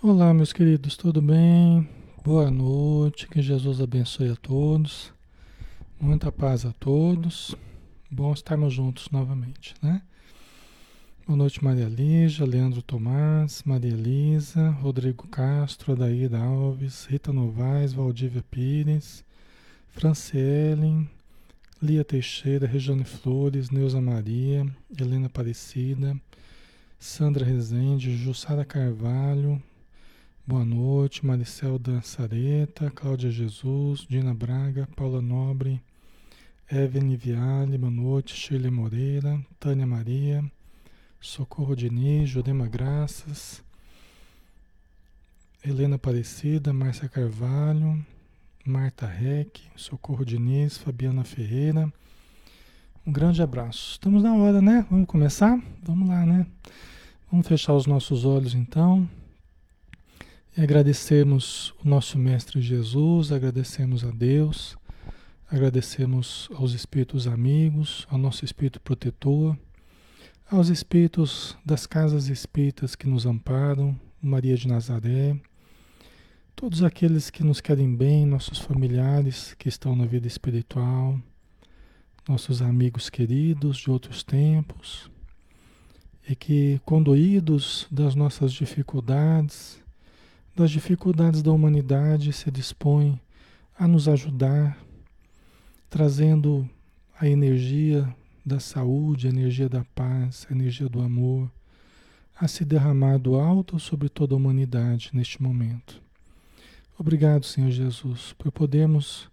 [0.00, 1.88] Olá, meus queridos, tudo bem?
[2.24, 5.12] Boa noite, que Jesus abençoe a todos.
[6.00, 7.52] Muita paz a todos.
[8.08, 10.00] Bom estarmos juntos novamente, né?
[11.26, 18.44] Boa noite, Maria Lígia, Leandro Tomás, Maria Elisa, Rodrigo Castro, Adaída Alves, Rita Novaes, Valdívia
[18.48, 19.24] Pires,
[19.88, 21.10] Franciele,
[21.82, 24.64] Lia Teixeira, Regiane Flores, Neuza Maria,
[24.96, 26.16] Helena Aparecida,
[27.00, 29.60] Sandra Rezende, Jussara Carvalho,
[30.48, 35.78] Boa noite, Maricel Dançareta, Cláudia Jesus, Dina Braga, Paula Nobre,
[36.72, 40.42] Evelyn Viale, boa noite, Shirley Moreira, Tânia Maria,
[41.20, 43.62] Socorro Diniz, Jurema Graças,
[45.62, 48.02] Helena Aparecida, Márcia Carvalho,
[48.64, 51.92] Marta Reck, Socorro Diniz, Fabiana Ferreira.
[53.06, 53.90] Um grande abraço.
[53.92, 54.86] Estamos na hora, né?
[54.90, 55.62] Vamos começar?
[55.82, 56.46] Vamos lá, né?
[57.30, 59.06] Vamos fechar os nossos olhos então.
[60.60, 64.76] Agradecemos o nosso Mestre Jesus, agradecemos a Deus,
[65.48, 69.56] agradecemos aos espíritos amigos, ao nosso espírito protetor,
[70.50, 75.40] aos espíritos das casas espíritas que nos amparam, Maria de Nazaré,
[76.56, 81.20] todos aqueles que nos querem bem, nossos familiares que estão na vida espiritual,
[82.28, 85.08] nossos amigos queridos de outros tempos,
[86.28, 89.80] e que, conduídos das nossas dificuldades,
[90.58, 93.20] das dificuldades da humanidade se dispõe
[93.78, 94.76] a nos ajudar,
[95.88, 96.68] trazendo
[97.16, 98.12] a energia
[98.44, 101.48] da saúde, a energia da paz, a energia do amor,
[102.34, 106.02] a se derramar do alto sobre toda a humanidade neste momento.
[106.98, 109.30] Obrigado, Senhor Jesus, por podermos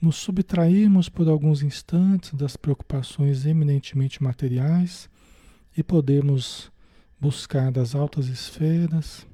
[0.00, 5.10] nos subtrairmos por alguns instantes das preocupações eminentemente materiais
[5.76, 6.70] e podermos
[7.20, 9.26] buscar das altas esferas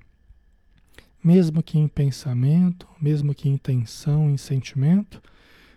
[1.23, 5.23] mesmo que em pensamento, mesmo que em intenção, em sentimento,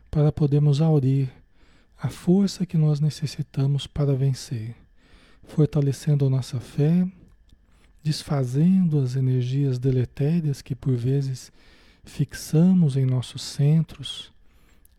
[0.09, 1.31] para podermos aurir
[1.97, 4.75] a força que nós necessitamos para vencer,
[5.43, 7.07] fortalecendo a nossa fé,
[8.03, 11.51] desfazendo as energias deletérias que por vezes
[12.03, 14.31] fixamos em nossos centros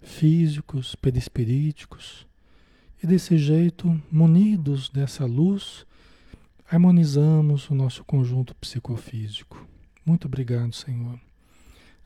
[0.01, 2.27] físicos, perispiríticos,
[3.03, 5.85] e desse jeito, munidos dessa luz,
[6.71, 9.72] harmonizamos o nosso conjunto psicofísico.
[10.05, 11.19] Muito obrigado, Senhor.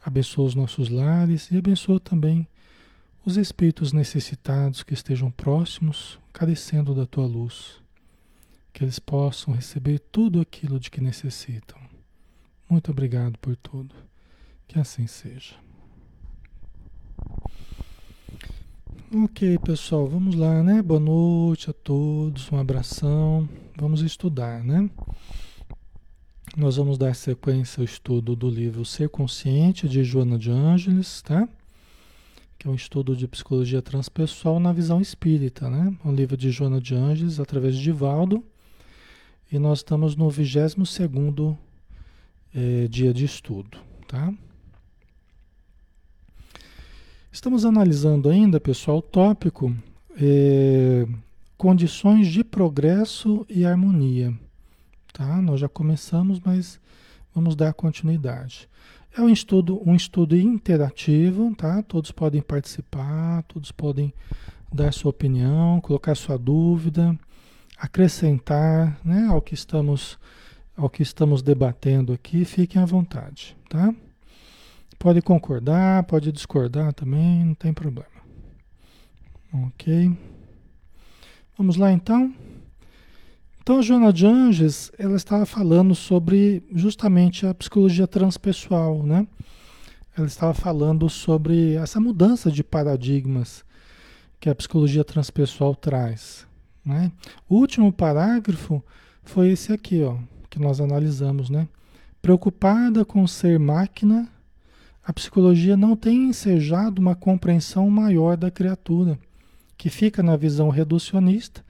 [0.05, 2.47] Abençoa os nossos lares e abençoa também
[3.25, 7.83] os espíritos necessitados que estejam próximos, carecendo da tua luz.
[8.73, 11.81] Que eles possam receber tudo aquilo de que necessitam.
[12.69, 13.95] Muito obrigado por tudo.
[14.69, 15.57] Que assim seja.
[19.25, 20.83] Ok, pessoal, vamos lá, né?
[20.83, 23.49] Boa noite a todos, um abração.
[23.77, 24.91] Vamos estudar, né?
[26.56, 31.47] Nós vamos dar sequência ao estudo do livro Ser Consciente, de Joana de Ângeles, tá?
[32.59, 35.95] Que é um estudo de psicologia transpessoal na visão espírita, né?
[36.03, 38.42] Um livro de Joana de Ângeles, através de Divaldo.
[39.53, 41.59] E nós estamos no 22 segundo
[42.54, 43.77] eh, dia de estudo,
[44.09, 44.33] tá?
[47.30, 49.77] Estamos analisando ainda, pessoal, o tópico
[50.19, 51.07] eh,
[51.59, 54.33] condições de progresso e harmonia.
[55.16, 55.41] Tá?
[55.41, 56.78] Nós já começamos, mas
[57.34, 58.68] vamos dar continuidade.
[59.16, 61.83] É um estudo, um estudo interativo, tá?
[61.83, 64.13] Todos podem participar, todos podem
[64.71, 67.18] dar sua opinião, colocar sua dúvida,
[67.78, 70.18] acrescentar, né, ao que estamos
[70.77, 73.95] ao que estamos debatendo aqui, fiquem à vontade, tá?
[74.98, 78.10] Pode concordar, pode discordar também, não tem problema.
[79.65, 80.15] OK?
[81.57, 82.34] Vamos lá então?
[83.66, 89.27] Então, a Joana de Anges, ela estava falando sobre justamente a psicologia transpessoal, né?
[90.16, 93.65] Ela estava falando sobre essa mudança de paradigmas
[94.39, 96.47] que a psicologia transpessoal traz,
[96.84, 97.10] né?
[97.48, 98.80] O último parágrafo
[99.24, 100.16] foi esse aqui, ó,
[100.48, 101.66] que nós analisamos, né?
[102.22, 104.28] Preocupada com ser máquina,
[105.03, 109.18] a psicologia não tem ensejado uma compreensão maior da criatura,
[109.77, 111.66] que fica na visão reducionista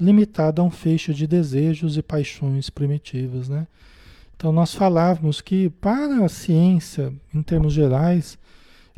[0.00, 3.66] limitada a um feixe de desejos e paixões primitivas, né?
[4.34, 8.38] Então nós falávamos que para a ciência, em termos gerais,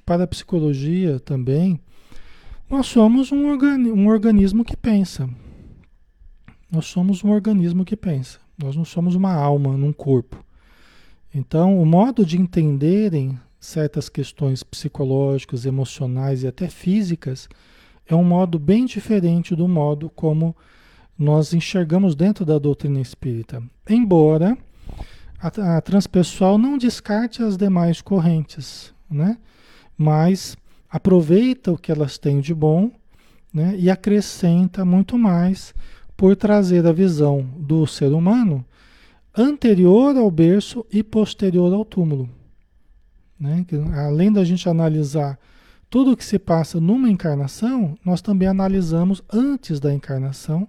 [0.06, 1.80] para a psicologia também,
[2.70, 5.28] nós somos um, organi um organismo que pensa.
[6.70, 8.38] Nós somos um organismo que pensa.
[8.56, 10.42] Nós não somos uma alma num corpo.
[11.34, 17.48] Então, o modo de entenderem certas questões psicológicas, emocionais e até físicas
[18.06, 20.56] é um modo bem diferente do modo como
[21.22, 23.62] nós enxergamos dentro da doutrina espírita.
[23.88, 24.58] Embora
[25.38, 29.38] A, a transpessoal não descarte as demais correntes, né?
[29.96, 30.56] Mas
[30.90, 32.90] aproveita o que elas têm de bom
[33.52, 33.74] né?
[33.78, 35.74] e acrescenta muito mais
[36.16, 38.64] por trazer a visão do ser humano
[39.36, 42.28] anterior ao berço e posterior ao túmulo.
[43.38, 43.64] Né?
[43.94, 45.38] Além da gente analisar
[45.90, 50.68] tudo o que se passa numa encarnação, nós também analisamos antes da encarnação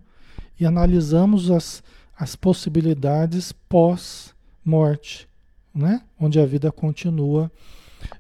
[0.60, 1.84] e analisamos as,
[2.18, 5.28] as possibilidades pós-morte,
[5.74, 6.02] né?
[6.20, 7.52] onde a vida continua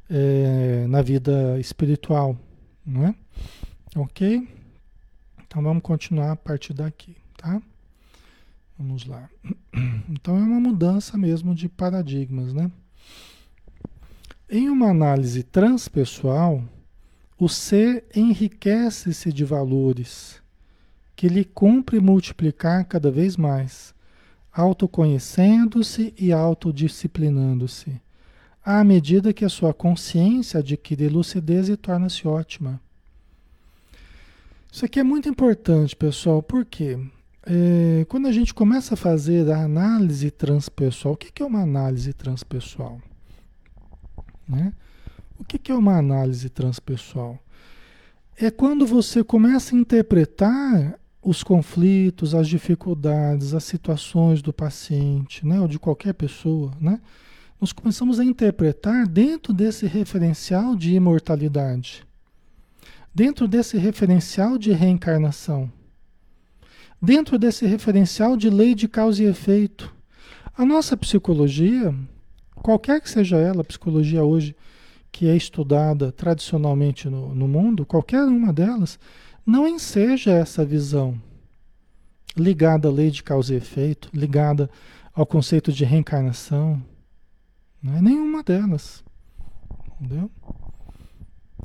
[0.09, 2.37] é, na vida espiritual.
[2.85, 3.15] Né?
[3.95, 4.47] Ok?
[5.45, 7.61] Então vamos continuar a partir daqui, tá?
[8.77, 9.29] Vamos lá.
[10.09, 12.71] Então é uma mudança mesmo de paradigmas, né?
[14.49, 16.63] Em uma análise transpessoal,
[17.39, 20.42] o ser enriquece-se de valores
[21.15, 23.93] que lhe cumpre multiplicar cada vez mais,
[24.51, 28.01] autoconhecendo-se e autodisciplinando-se,
[28.63, 32.79] à medida que a sua consciência adquire lucidez e torna-se ótima.
[34.71, 36.97] Isso aqui é muito importante, pessoal, porque
[37.45, 42.13] é, quando a gente começa a fazer a análise transpessoal, o que, é uma análise
[42.13, 42.99] transpessoal?
[44.47, 44.73] Né?
[45.37, 47.37] O que, que é uma análise transpessoal?
[48.37, 55.59] É quando você começa a interpretar os conflitos, as dificuldades, as situações do paciente, né,
[55.59, 56.99] ou de qualquer pessoa, né?
[57.61, 62.05] Nós começamos a interpretar dentro desse referencial de imortalidade
[63.13, 65.71] dentro desse referencial de reencarnação,
[66.99, 69.93] dentro desse referencial de lei de causa e efeito.
[70.57, 71.93] A nossa psicologia,
[72.55, 74.55] qualquer que seja ela, a psicologia hoje
[75.11, 78.97] que é estudada tradicionalmente no, no mundo, qualquer uma delas,
[79.45, 81.19] não enseja essa visão
[82.35, 84.69] ligada à lei de causa e efeito, ligada
[85.13, 86.81] ao conceito de reencarnação.
[87.81, 89.03] Não é nenhuma delas.
[89.99, 90.29] Entendeu?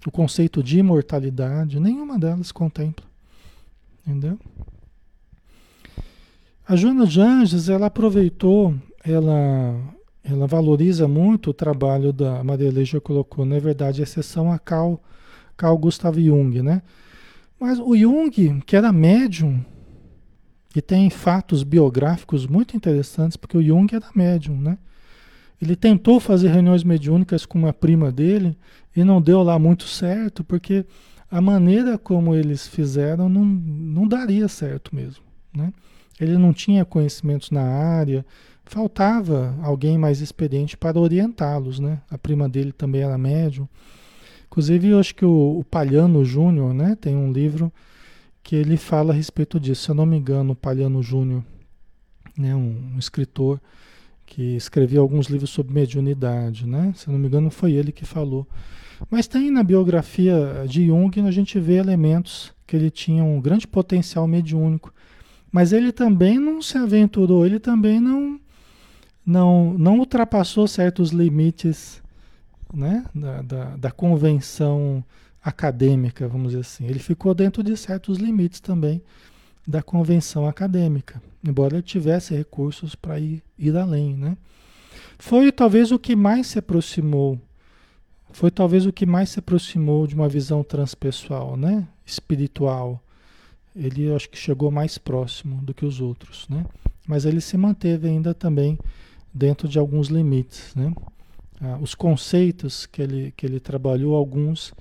[0.07, 3.05] o conceito de imortalidade, nenhuma delas contempla.
[4.07, 4.39] Entendeu?
[6.67, 8.75] A Joana de Anjos, ela aproveitou,
[9.05, 9.77] ela,
[10.23, 14.99] ela valoriza muito o trabalho da Maria Leija colocou, na verdade, exceção a Carl,
[15.57, 16.83] Carl Gustav Jung, né?
[17.59, 19.65] Mas o Jung, que era médium,
[20.75, 24.79] e tem fatos biográficos muito interessantes, porque o Jung era médium, né?
[25.61, 28.57] Ele tentou fazer reuniões mediúnicas com uma prima dele
[28.95, 30.87] e não deu lá muito certo, porque
[31.31, 35.25] a maneira como eles fizeram não, não daria certo mesmo.
[35.53, 35.73] Né?
[36.21, 38.25] Ele não tinha conhecimentos na área,
[38.65, 41.81] faltava alguém mais experiente para orientá-los.
[41.81, 42.01] Né?
[42.09, 43.69] A prima dele também era médium.
[44.49, 47.73] Inclusive, eu acho que o, o Palhano Júnior né, tem um livro
[48.43, 49.85] que ele fala a respeito disso.
[49.85, 51.45] Se eu não me engano, o Palhano Júnior,
[52.37, 53.61] né, um, um escritor
[54.25, 56.93] que escrevia alguns livros sobre mediunidade, né?
[56.95, 58.47] Se não me engano, foi ele que falou.
[59.11, 63.67] Mas tem na biografia de Jung, a gente vê elementos que ele tinha um grande
[63.67, 64.93] potencial mediúnico.
[65.51, 68.39] Mas ele também não se aventurou, ele também não,
[69.25, 72.03] não, não ultrapassou certos limites
[72.73, 73.05] né?
[73.15, 75.05] da, da, da convenção
[75.43, 76.87] acadêmica, vamos dizer assim.
[76.87, 79.03] Ele ficou dentro de certos limites também
[79.67, 84.37] da convenção acadêmica embora ele tivesse recursos para ir, ir além, né?
[85.19, 87.41] Foi talvez o que mais se aproximou,
[88.31, 91.87] foi talvez o que mais se aproximou de uma visão transpessoal, né?
[92.05, 93.03] Espiritual.
[93.75, 96.65] Ele acho que chegou mais próximo do que os outros, né?
[97.07, 98.79] Mas ele se manteve ainda também
[99.33, 100.93] dentro de alguns limites, né?
[101.61, 104.73] Ah, os conceitos que ele, que ele trabalhou, alguns,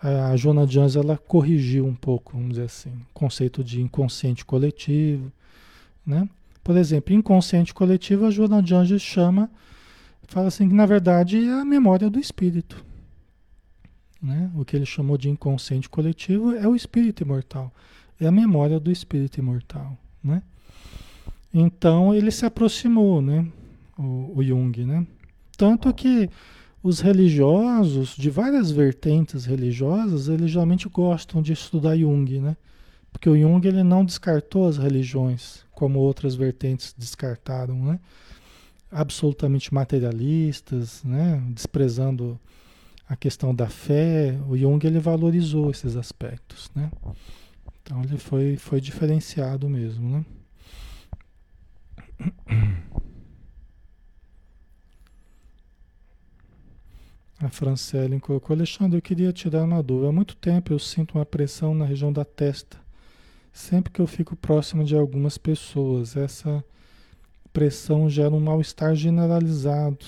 [0.00, 5.32] a Joana Jones ela corrigiu um pouco, vamos dizer assim, conceito de inconsciente coletivo,
[6.04, 6.28] né?
[6.62, 9.50] Por exemplo, inconsciente coletivo, a Joana de Anjos chama,
[10.28, 12.84] fala assim que na verdade é a memória do espírito.
[14.20, 14.50] Né?
[14.54, 17.72] O que ele chamou de inconsciente coletivo é o espírito imortal,
[18.20, 19.98] é a memória do espírito imortal.
[20.22, 20.40] Né?
[21.52, 23.44] Então ele se aproximou, né?
[23.98, 24.84] o, o Jung.
[24.84, 25.04] Né?
[25.56, 26.28] Tanto que
[26.82, 32.56] os religiosos, de várias vertentes religiosas, eles geralmente gostam de estudar Jung, né?
[33.12, 38.00] Porque o Jung ele não descartou as religiões, como outras vertentes descartaram, né?
[38.92, 41.42] absolutamente materialistas, né?
[41.48, 42.38] desprezando
[43.08, 44.38] a questão da fé.
[44.48, 46.70] O Jung ele valorizou esses aspectos.
[46.74, 46.90] Né?
[47.82, 50.08] Então ele foi, foi diferenciado mesmo.
[50.08, 50.24] Né?
[57.42, 60.08] A Francelle colocou, Alexandre, eu queria tirar uma dúvida.
[60.08, 62.82] Há muito tempo eu sinto uma pressão na região da testa
[63.52, 66.16] sempre que eu fico próximo de algumas pessoas.
[66.16, 66.64] Essa
[67.52, 70.06] pressão gera um mal-estar generalizado.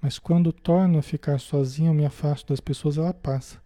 [0.00, 3.58] Mas quando torno a ficar sozinho, eu me afasto das pessoas, ela passa.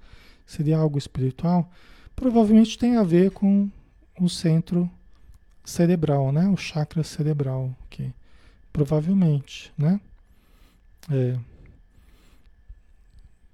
[0.44, 1.70] Seria algo espiritual?
[2.14, 3.70] Provavelmente tem a ver com
[4.20, 4.90] o centro
[5.64, 6.48] cerebral, né?
[6.48, 8.12] O chakra cerebral, que
[8.72, 10.00] provavelmente, né?
[11.10, 11.36] É,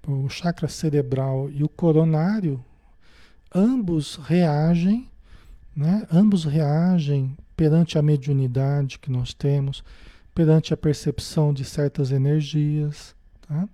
[0.07, 2.63] o chakra cerebral e o coronário,
[3.53, 5.09] ambos reagem,
[5.75, 6.07] né?
[6.11, 9.83] Ambos reagem perante a mediunidade que nós temos,
[10.33, 13.15] perante a percepção de certas energias,
[13.47, 13.67] tá?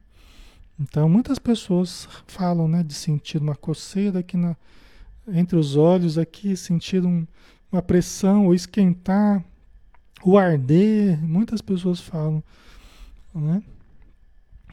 [0.79, 4.55] Então, muitas pessoas falam, né, de sentir uma coceira aqui na,
[5.27, 7.27] entre os olhos, aqui, sentir um,
[7.71, 9.43] uma pressão, ou esquentar,
[10.23, 12.43] o arder, muitas pessoas falam,
[13.33, 13.61] né?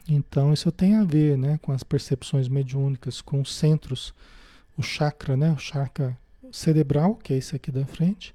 [0.09, 4.13] Então, isso tem a ver, né, com as percepções mediúnicas, com os centros,
[4.77, 6.17] o chakra, né, o chakra
[6.51, 8.33] cerebral, que é esse aqui da frente,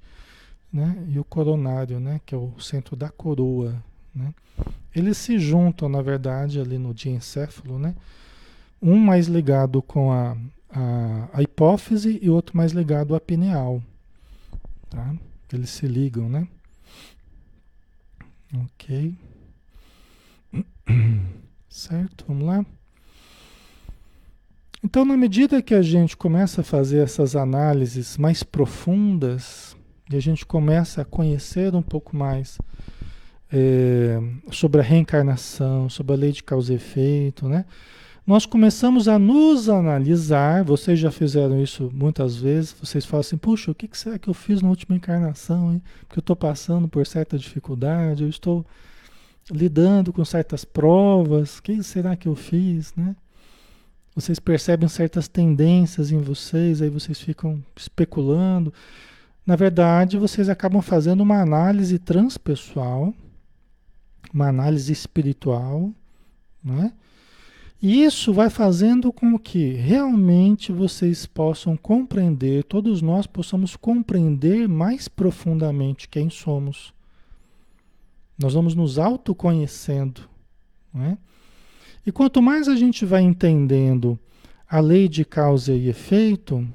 [0.71, 0.95] né?
[1.09, 2.19] E o coronário, né?
[2.25, 3.81] Que é o centro da coroa,
[4.13, 4.33] né?
[4.93, 7.95] Eles se juntam, na verdade, ali no diencéfalo, né?
[8.81, 10.37] Um mais ligado com a,
[10.69, 13.81] a, a hipófise e outro mais ligado à pineal,
[14.89, 15.15] tá?
[15.51, 16.47] Eles se ligam, né?
[18.53, 19.15] Ok.
[21.75, 22.65] Certo, vamos lá?
[24.81, 29.75] Então, na medida que a gente começa a fazer essas análises mais profundas,
[30.09, 32.57] e a gente começa a conhecer um pouco mais
[33.51, 34.17] é,
[34.51, 37.65] sobre a reencarnação, sobre a lei de causa e efeito, né?
[38.25, 43.71] Nós começamos a nos analisar, vocês já fizeram isso muitas vezes, vocês falam assim, puxa,
[43.71, 45.81] o que será que eu fiz na última encarnação, hein?
[46.07, 48.65] Porque eu estou passando por certa dificuldade, eu estou
[49.51, 53.15] lidando com certas provas, o que será que eu fiz, né?
[54.15, 58.73] Vocês percebem certas tendências em vocês, aí vocês ficam especulando.
[59.45, 63.13] Na verdade, vocês acabam fazendo uma análise transpessoal,
[64.33, 65.91] uma análise espiritual,
[66.63, 66.93] né?
[67.81, 75.07] E isso vai fazendo com que realmente vocês possam compreender, todos nós possamos compreender mais
[75.07, 76.94] profundamente quem somos.
[78.37, 80.21] Nós vamos nos autoconhecendo,
[80.93, 81.17] né?
[82.05, 84.19] E quanto mais a gente vai entendendo
[84.69, 86.67] a lei de causa e efeito,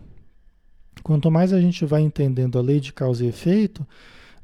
[1.02, 3.86] Quanto mais a gente vai entendendo a lei de causa e efeito,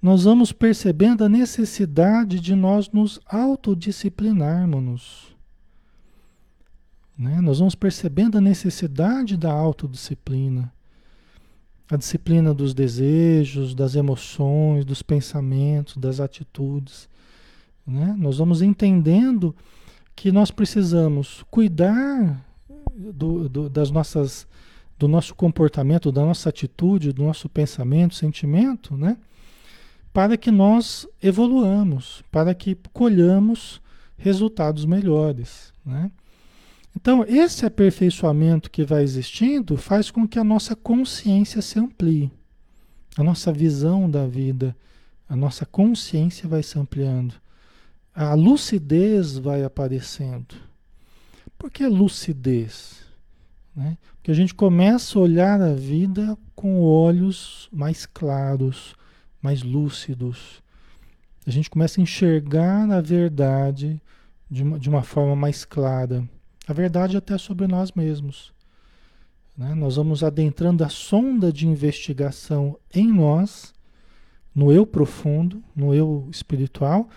[0.01, 5.35] nós vamos percebendo a necessidade de nós nos autodisciplinarmos.
[7.19, 7.41] Né?
[7.41, 10.73] Nós vamos percebendo a necessidade da autodisciplina.
[11.89, 17.09] A disciplina dos desejos, das emoções, dos pensamentos, das atitudes.
[17.87, 18.15] Né?
[18.19, 19.55] Nós vamos entendendo
[20.15, 22.45] que nós precisamos cuidar
[22.95, 24.47] do, do, das nossas
[24.99, 29.19] do nosso comportamento, da nossa atitude, do nosso pensamento, sentimento, né?
[30.13, 33.81] Para que nós evoluamos, para que colhamos
[34.17, 36.11] resultados melhores, né?
[36.97, 42.33] Então, esse aperfeiçoamento que vai existindo faz com que a nossa consciência se amplie.
[43.19, 44.75] A nossa visão da vida,
[45.29, 47.35] a nossa consciência vai se ampliando.
[48.15, 50.55] A lucidez vai aparecendo.
[51.59, 53.05] Por que lucidez?
[53.75, 53.99] Né?
[54.17, 58.97] Porque a gente começa a olhar a vida com olhos mais claros,
[59.41, 60.63] mais lúcidos.
[61.47, 64.01] A gente começa a enxergar a verdade
[64.51, 66.27] de uma, de uma forma mais clara.
[66.67, 68.53] A verdade até sobre nós mesmos.
[69.57, 69.75] Né?
[69.75, 73.73] Nós vamos adentrando a sonda de investigação em nós,
[74.55, 77.09] no eu profundo, no eu espiritual,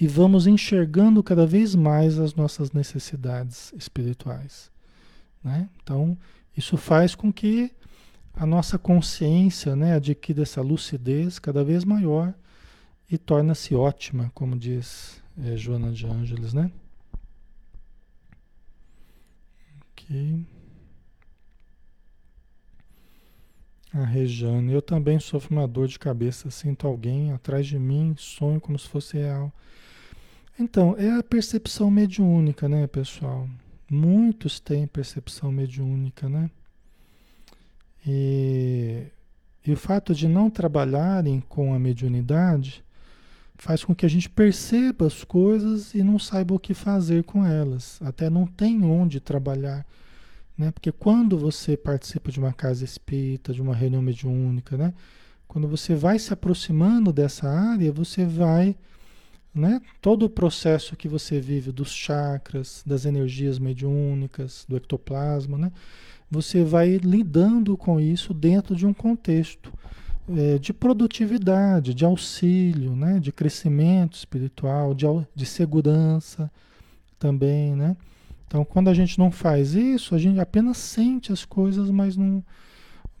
[0.00, 4.70] e vamos enxergando cada vez mais as nossas necessidades espirituais.
[5.42, 5.68] Né?
[5.82, 6.16] Então,
[6.56, 7.72] isso faz com que
[8.34, 12.32] a nossa consciência né, adquira essa lucidez cada vez maior
[13.10, 16.70] e torna-se ótima, como diz é, Joana de Ângeles, né?
[20.08, 20.44] Ok.
[23.92, 28.60] A Rejane, eu também sofro uma dor de cabeça, sinto alguém atrás de mim, sonho
[28.60, 29.52] como se fosse real.
[30.58, 33.48] Então, é a percepção mediúnica, né, pessoal?
[33.90, 36.50] Muitos têm percepção mediúnica, né?
[38.06, 39.06] E,
[39.66, 42.84] e o fato de não trabalharem com a mediunidade
[43.58, 47.44] faz com que a gente perceba as coisas e não saiba o que fazer com
[47.44, 48.00] elas.
[48.02, 49.84] Até não tem onde trabalhar.
[50.56, 50.70] Né?
[50.70, 54.94] Porque quando você participa de uma casa espírita, de uma reunião mediúnica, né?
[55.46, 58.76] quando você vai se aproximando dessa área, você vai
[59.54, 59.80] né?
[60.00, 65.72] Todo o processo que você vive dos chakras, das energias mediúnicas, do ectoplasma, né?
[66.30, 69.72] Você vai lidando com isso dentro de um contexto
[70.36, 73.18] é, de produtividade, de auxílio, né?
[73.18, 76.50] de crescimento espiritual, de, de segurança
[77.18, 77.96] também, né?
[78.46, 82.42] Então, quando a gente não faz isso, a gente apenas sente as coisas, mas não,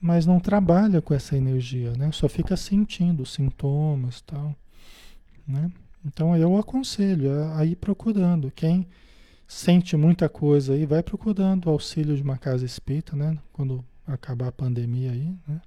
[0.00, 2.10] mas não trabalha com essa energia, né?
[2.12, 4.56] Só fica sentindo os sintomas tal,
[5.46, 5.70] né?
[6.04, 8.50] Então, eu aconselho a, a ir procurando.
[8.50, 8.86] Quem
[9.46, 13.36] sente muita coisa aí, vai procurando o auxílio de uma casa espírita, né?
[13.52, 15.60] Quando acabar a pandemia aí, né?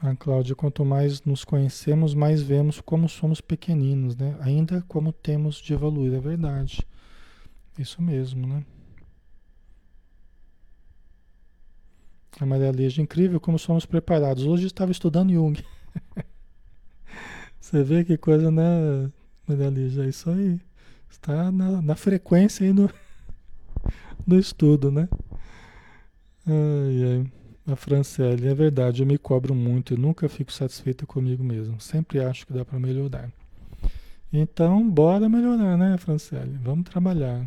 [0.00, 4.36] A Cláudia, quanto mais nos conhecemos, mais vemos como somos pequeninos, né?
[4.40, 6.86] Ainda como temos de evoluir, é verdade.
[7.76, 8.64] Isso mesmo, né?
[12.40, 14.44] A Maria Lígia, incrível como somos preparados.
[14.44, 15.60] Hoje estava estudando Jung.
[17.60, 19.10] Você vê que coisa, né,
[19.48, 20.04] Maria Lígia?
[20.04, 20.60] É isso aí.
[21.10, 22.88] Está na, na frequência aí no,
[24.24, 25.08] no estudo, né?
[26.46, 27.37] Ai, ai.
[27.70, 31.78] A Franciele, é verdade, eu me cobro muito e nunca fico satisfeita comigo mesmo.
[31.78, 33.30] Sempre acho que dá para melhorar.
[34.32, 36.58] Então, bora melhorar, né, Franciele?
[36.62, 37.46] Vamos trabalhar.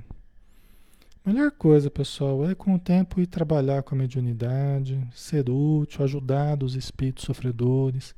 [1.26, 6.64] Melhor coisa, pessoal, é com o tempo ir trabalhar com a mediunidade, ser útil, ajudar
[6.64, 8.14] os espíritos sofredores.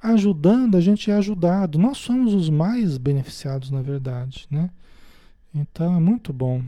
[0.00, 1.78] Ajudando, a gente é ajudado.
[1.78, 4.70] Nós somos os mais beneficiados, na verdade, né?
[5.54, 6.62] Então, é muito bom.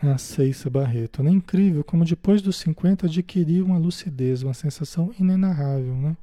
[0.00, 1.22] A Ceissa Barreto.
[1.22, 6.16] É incrível como depois dos 50 adquiriu uma lucidez, uma sensação inenarrável, né?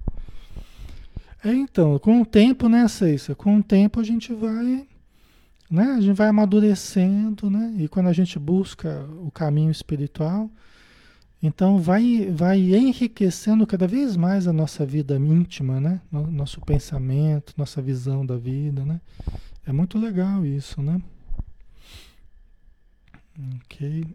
[1.43, 3.35] É, então, com o tempo, né, Ceissa?
[3.35, 4.87] Com o tempo a gente vai,
[5.69, 5.83] né?
[5.97, 7.75] A gente vai amadurecendo, né?
[7.77, 10.49] E quando a gente busca o caminho espiritual,
[11.43, 16.01] então vai, vai enriquecendo cada vez mais a nossa vida íntima, né?
[16.11, 18.99] Nosso pensamento, nossa visão da vida, né?
[19.67, 20.99] É muito legal isso, né?
[23.37, 24.05] Ok.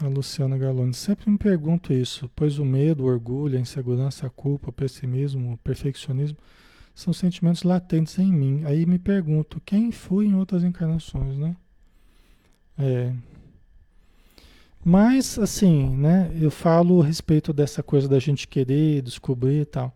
[0.00, 4.30] A Luciana Galone, sempre me pergunto isso, pois o medo, o orgulho, a insegurança, a
[4.30, 6.38] culpa, o pessimismo, o perfeccionismo
[6.94, 8.62] são sentimentos latentes em mim.
[8.64, 11.56] Aí me pergunto, quem fui em outras encarnações, né?
[12.78, 13.12] É.
[14.84, 19.94] Mas, assim, né, eu falo a respeito dessa coisa da gente querer descobrir e tal.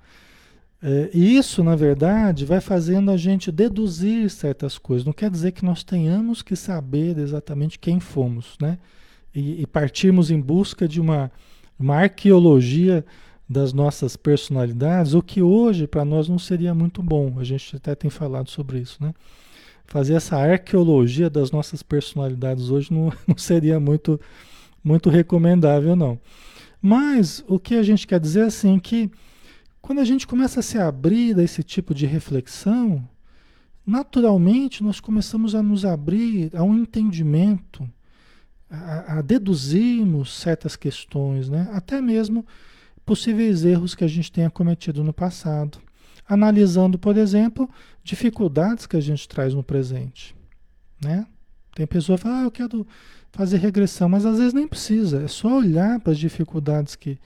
[0.82, 5.06] É, isso, na verdade, vai fazendo a gente deduzir certas coisas.
[5.06, 8.78] Não quer dizer que nós tenhamos que saber exatamente quem fomos, né?
[9.32, 11.30] E, e partirmos em busca de uma,
[11.78, 13.04] uma arqueologia
[13.48, 17.38] das nossas personalidades, o que hoje para nós não seria muito bom.
[17.38, 19.14] A gente até tem falado sobre isso, né?
[19.86, 24.20] Fazer essa arqueologia das nossas personalidades hoje não, não seria muito,
[24.82, 26.18] muito recomendável, não.
[26.80, 29.08] Mas o que a gente quer dizer assim que
[29.82, 33.06] quando a gente começa a se abrir a esse tipo de reflexão,
[33.84, 37.90] naturalmente nós começamos a nos abrir a um entendimento,
[38.70, 41.68] a, a deduzirmos certas questões, né?
[41.72, 42.46] até mesmo
[43.04, 45.78] possíveis erros que a gente tenha cometido no passado,
[46.28, 47.68] analisando, por exemplo,
[48.04, 50.32] dificuldades que a gente traz no presente.
[51.02, 51.26] Né?
[51.74, 52.86] Tem pessoa que fala, ah, eu quero
[53.32, 57.18] fazer regressão, mas às vezes nem precisa, é só olhar para as dificuldades que,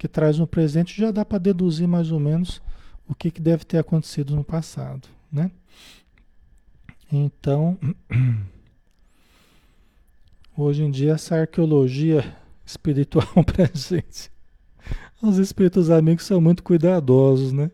[0.00, 2.62] que traz no presente, já dá para deduzir mais ou menos
[3.06, 5.50] o que, que deve ter acontecido no passado, né?
[7.12, 7.78] Então,
[10.56, 12.34] hoje em dia, essa arqueologia
[12.64, 14.32] espiritual para gente,
[15.20, 17.70] os espíritos amigos são muito cuidadosos, né?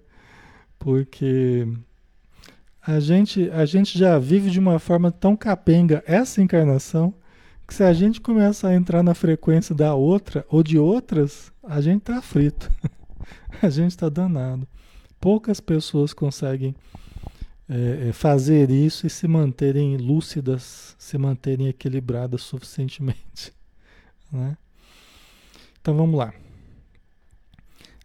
[0.81, 1.69] Porque
[2.85, 7.15] a gente, a gente já vive de uma forma tão capenga essa encarnação
[7.67, 11.81] que se a gente começa a entrar na frequência da outra ou de outras, a
[11.81, 12.71] gente tá frito.
[13.61, 14.67] a gente está danado.
[15.21, 16.75] Poucas pessoas conseguem
[17.69, 23.53] é, é, fazer isso e se manterem lúcidas, se manterem equilibradas suficientemente.
[24.33, 24.59] Né?
[25.81, 26.35] Então vamos lá.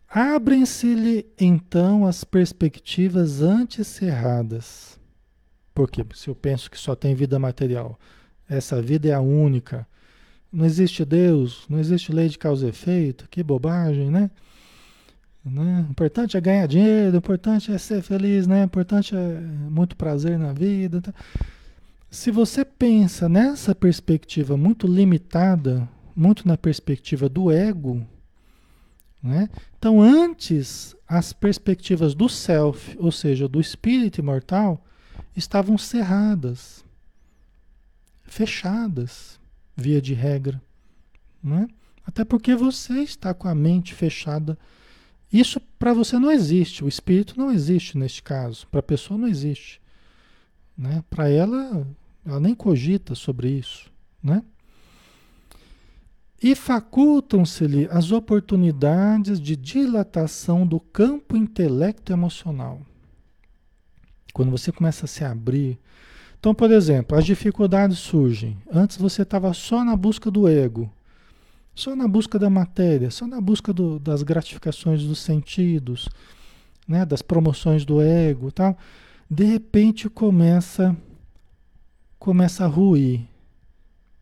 [0.07, 4.99] Abrem-se-lhe então as perspectivas antes cerradas.
[5.73, 7.99] Porque se eu penso que só tem vida material,
[8.51, 9.87] essa vida é a única.
[10.51, 14.29] Não existe Deus, não existe lei de causa e efeito, que bobagem, né?
[15.45, 15.85] né?
[15.87, 18.61] O importante é ganhar dinheiro, o importante é ser feliz, né?
[18.61, 21.01] O importante é muito prazer na vida.
[21.01, 21.13] Tá?
[22.09, 28.05] Se você pensa nessa perspectiva muito limitada, muito na perspectiva do ego,
[29.23, 29.47] né?
[29.77, 34.83] Então, antes, as perspectivas do self, ou seja, do espírito imortal,
[35.37, 36.83] estavam cerradas
[38.31, 39.39] fechadas,
[39.75, 40.61] via de regra.
[41.43, 41.67] Né?
[42.05, 44.57] Até porque você está com a mente fechada
[45.31, 49.27] Isso para você não existe, o espírito não existe neste caso, para a pessoa não
[49.27, 49.81] existe.
[50.77, 51.03] Né?
[51.09, 51.87] Para ela,
[52.25, 53.91] ela nem cogita sobre isso.
[54.23, 54.43] Né?
[56.41, 62.81] E facultam-se-lhe as oportunidades de dilatação do campo intelecto emocional.
[64.33, 65.79] Quando você começa a se abrir.
[66.41, 68.57] Então, por exemplo, as dificuldades surgem.
[68.73, 70.91] Antes você estava só na busca do ego,
[71.75, 76.09] só na busca da matéria, só na busca do, das gratificações dos sentidos,
[76.87, 78.75] né, das promoções do ego, tal.
[79.29, 80.97] De repente começa
[82.17, 83.21] começa a ruir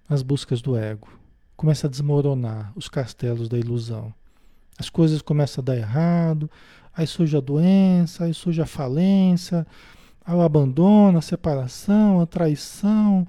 [0.09, 1.07] as buscas do ego,
[1.55, 4.13] começa a desmoronar os castelos da ilusão.
[4.77, 6.51] As coisas começam a dar errado,
[6.93, 9.65] aí surge a doença, aí surge a falência,
[10.29, 13.27] ao abandono, a separação, a traição,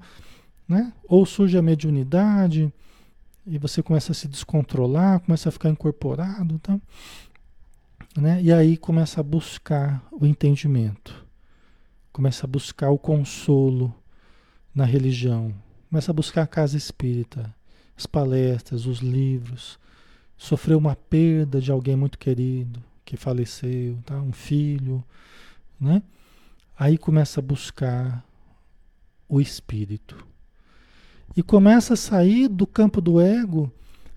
[0.67, 0.93] né?
[1.07, 2.71] ou surge a mediunidade
[3.43, 6.79] e você começa a se descontrolar, começa a ficar incorporado, tá?
[8.15, 8.39] né?
[8.43, 11.25] e aí começa a buscar o entendimento,
[12.13, 13.91] começa a buscar o consolo
[14.73, 15.51] na religião,
[15.89, 17.51] começa a buscar a casa espírita,
[17.97, 19.79] as palestras, os livros,
[20.37, 24.21] sofreu uma perda de alguém muito querido que faleceu, tá?
[24.21, 25.03] um filho,
[25.79, 26.03] né?
[26.77, 28.23] Aí começa a buscar
[29.27, 30.25] o espírito.
[31.35, 33.71] E começa a sair do campo do ego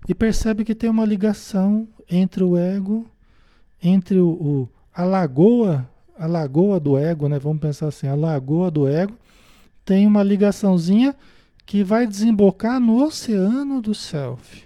[0.07, 3.09] e percebe que tem uma ligação entre o ego,
[3.81, 7.37] entre o, o a lagoa, a lagoa do ego, né?
[7.39, 9.17] Vamos pensar assim, a lagoa do ego
[9.83, 11.15] tem uma ligaçãozinha
[11.65, 14.65] que vai desembocar no oceano do self.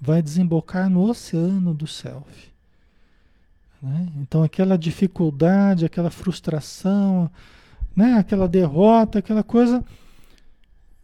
[0.00, 2.51] Vai desembocar no oceano do self.
[3.82, 4.08] Né?
[4.20, 7.28] Então aquela dificuldade, aquela frustração,
[7.96, 8.14] né?
[8.14, 9.84] aquela derrota, aquela coisa,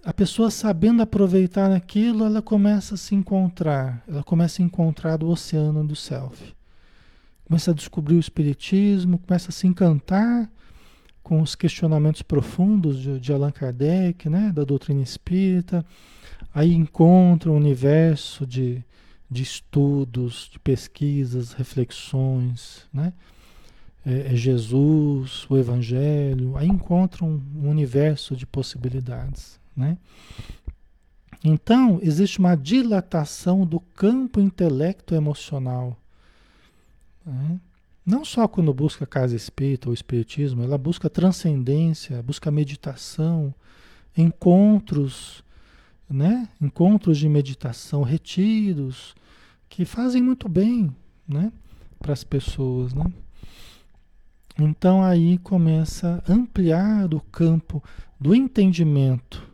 [0.05, 5.29] a pessoa sabendo aproveitar aquilo, ela começa a se encontrar, ela começa a encontrar o
[5.29, 6.55] oceano do self.
[7.45, 10.49] Começa a descobrir o espiritismo, começa a se encantar
[11.23, 14.53] com os questionamentos profundos de, de Allan Kardec, né?
[14.55, 15.85] da doutrina espírita.
[16.55, 18.83] Aí encontra um universo de,
[19.31, 23.12] de estudos, de pesquisas, reflexões, né?
[24.05, 29.99] É, é Jesus, o Evangelho, aí encontram um, universo de possibilidades, né?
[31.45, 35.97] Então, existe uma dilatação do campo intelecto emocional.
[37.25, 37.61] Né?
[38.05, 43.55] Não só quando busca casa espírita ou espiritismo, ela busca transcendência, busca meditação,
[44.17, 45.45] encontros
[46.09, 46.49] né?
[46.61, 49.14] Encontros de meditação, retiros,
[49.68, 50.94] que fazem muito bem,
[51.27, 51.53] né?
[51.99, 53.05] Para as pessoas, né?
[54.59, 57.83] Então aí começa a ampliar o campo
[58.18, 59.47] do entendimento,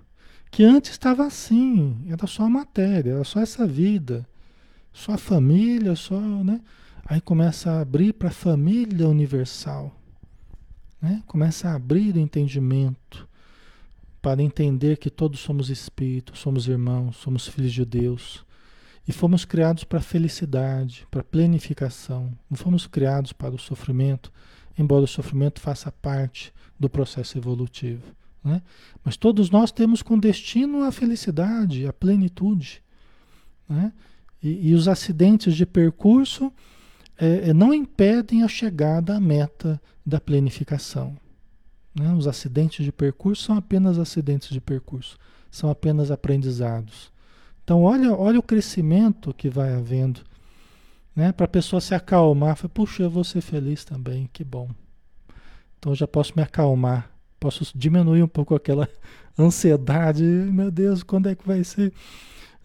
[0.51, 4.27] que antes estava assim, era só a matéria, era só essa vida,
[4.93, 6.61] só a família, só, né?
[7.05, 9.95] Aí começa a abrir para a família universal,
[11.03, 11.23] né?
[11.27, 13.29] Começa a abrir o entendimento
[14.25, 18.43] para entender que todos somos espíritos, somos irmãos, somos filhos de Deus.
[19.07, 22.33] E fomos criados para felicidade, para a plenificação.
[22.49, 24.33] Não fomos criados para o sofrimento,
[24.79, 28.03] embora o sofrimento faça parte do processo evolutivo.
[28.43, 28.63] Né?
[29.05, 32.83] Mas todos nós temos com destino a felicidade, a plenitude.
[33.69, 33.93] Né?
[34.43, 36.51] E, e, os acidentes de percurso
[37.19, 41.15] é, não impedem a chegada à meta da plenificação.
[41.95, 42.13] Né?
[42.13, 45.17] Os acidentes de percurso são apenas acidentes de percurso,
[45.51, 47.13] são apenas aprendizados.
[47.63, 50.21] Então, olha, olha o crescimento que vai havendo.
[51.15, 51.31] Né?
[51.33, 54.69] Para a pessoa se acalmar, fala, puxa, eu vou ser feliz também, que bom.
[55.79, 58.89] Então, já posso me acalmar, posso diminuir um pouco aquela
[59.39, 60.25] ansiedade.
[60.25, 61.93] Meu Deus, quando é que vai ser?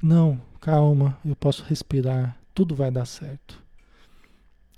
[0.02, 3.62] Não, calma, eu posso respirar, tudo vai dar certo.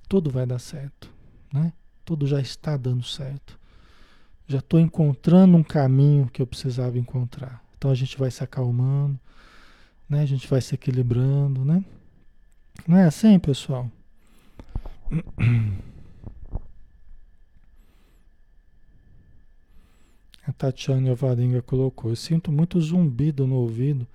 [0.09, 1.09] Tudo vai dar certo,
[1.53, 1.71] né?
[2.03, 3.60] Tudo já está dando certo
[4.51, 7.63] já estou encontrando um caminho que eu precisava encontrar.
[7.77, 9.19] Então a gente vai se acalmando,
[10.07, 10.21] né?
[10.21, 11.83] A gente vai se equilibrando, né?
[12.87, 13.89] Não é assim, pessoal?
[20.45, 24.07] A Tatiana Alvarenga colocou: Eu sinto muito zumbido no ouvido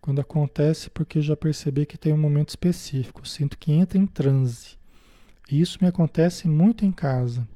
[0.00, 3.26] quando acontece, porque já percebi que tem um momento específico.
[3.26, 4.76] Sinto que entra em transe.
[5.50, 7.46] E isso me acontece muito em casa.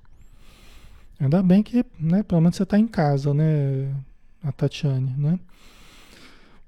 [1.21, 3.95] Ainda bem que, né, pelo menos você está em casa, né,
[4.43, 5.39] a Tatiane, né?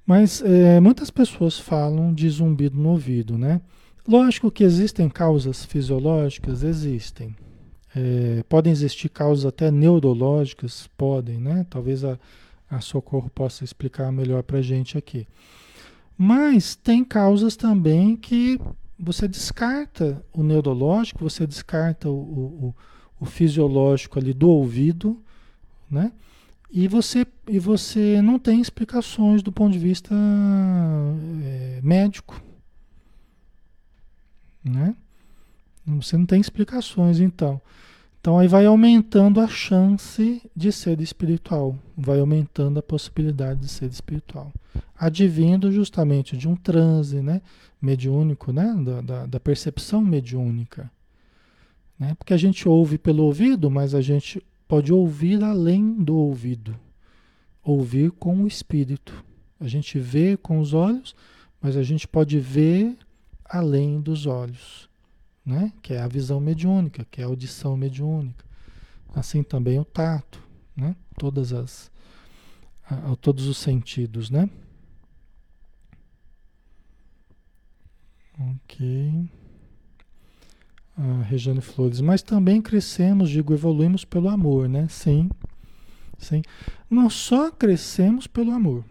[0.07, 3.63] Mas é, muitas pessoas falam de zumbido no ouvido, né?
[4.07, 7.35] Lógico que existem causas fisiológicas, existem.
[7.95, 11.65] É, podem existir causas até neurológicas, podem, né?
[11.71, 12.19] Talvez a,
[12.69, 15.27] a Socorro possa explicar melhor para a gente aqui.
[16.19, 18.61] Mas tem causas também que
[18.99, 22.75] você descarta o neurológico, você descarta o, o, o
[23.25, 25.21] fisiológico ali do ouvido,
[25.91, 26.13] né?
[26.75, 30.15] E você, e você não tem explicações do ponto de vista
[31.45, 32.43] é, médico.
[34.65, 34.97] Né?
[35.87, 37.61] Você não tem explicações, então.
[38.19, 43.91] Então aí vai aumentando a chance de ser espiritual, vai aumentando a possibilidade de ser
[43.91, 44.51] espiritual.
[44.97, 47.43] Advindo justamente de um transe né?
[47.83, 48.75] mediúnico, né?
[48.83, 50.91] da, da, da percepção mediúnica.
[52.03, 52.17] Né?
[52.17, 56.77] Porque a gente ouve pelo ouvido, mas a gente pode ouvir além do ouvido,
[57.63, 59.25] ouvir com o espírito.
[59.61, 61.15] A gente vê com os olhos,
[61.61, 62.99] mas a gente pode ver
[63.45, 64.91] além dos olhos,
[65.47, 65.73] né?
[65.81, 68.45] que é a visão mediúnica, que é a audição mediúnica.
[69.15, 70.43] Assim também o tato,
[70.75, 70.97] né?
[71.17, 71.89] Todas as,
[72.85, 74.51] a, a, todos os sentidos, né?
[78.41, 79.31] Ok
[81.03, 84.87] a Regiane Flores, mas também crescemos, digo, evoluímos pelo amor, né?
[84.89, 85.29] Sim,
[86.17, 86.43] sim.
[86.89, 88.85] Nós só crescemos pelo amor.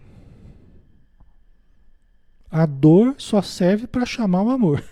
[2.50, 4.84] A dor só serve para chamar o amor.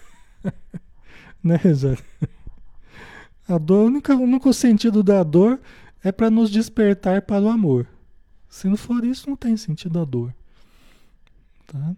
[1.44, 1.98] né, Regiane?
[3.46, 5.60] A dor, o único, o único sentido da dor
[6.02, 7.86] é para nos despertar para o amor.
[8.48, 10.34] Se não for isso, não tem sentido a dor.
[11.68, 11.96] Tá?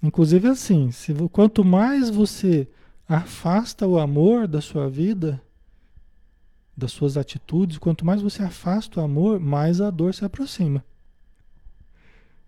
[0.00, 2.68] Inclusive assim, se, quanto mais você
[3.14, 5.42] afasta o amor da sua vida,
[6.74, 10.82] das suas atitudes, quanto mais você afasta o amor, mais a dor se aproxima.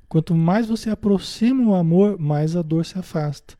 [0.09, 3.59] Quanto mais você aproxima o amor, mais a dor se afasta.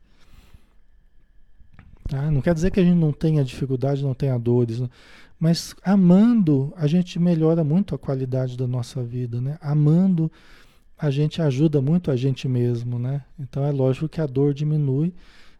[2.09, 2.31] Tá?
[2.31, 4.81] Não quer dizer que a gente não tenha dificuldade, não tenha dores,
[5.39, 9.57] mas amando, a gente melhora muito a qualidade da nossa vida, né?
[9.61, 10.31] Amando,
[10.97, 13.23] a gente ajuda muito a gente mesmo, né?
[13.37, 15.13] Então é lógico que a dor diminui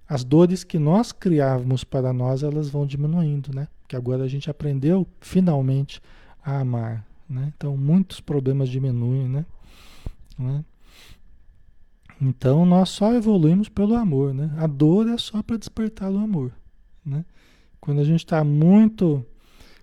[0.07, 3.67] as dores que nós criávamos para nós, elas vão diminuindo, né?
[3.81, 6.01] Porque agora a gente aprendeu finalmente
[6.43, 7.51] a amar, né?
[7.55, 9.45] Então muitos problemas diminuem, né?
[10.37, 10.63] né?
[12.21, 14.51] Então nós só evoluímos pelo amor, né?
[14.57, 16.51] A dor é só para despertar o amor,
[17.03, 17.25] né?
[17.79, 19.25] Quando a gente está muito,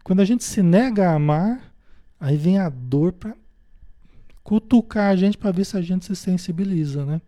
[0.04, 1.72] quando a gente se nega a amar,
[2.18, 3.36] aí vem a dor para
[4.42, 7.20] cutucar a gente para ver se a gente se sensibiliza, né?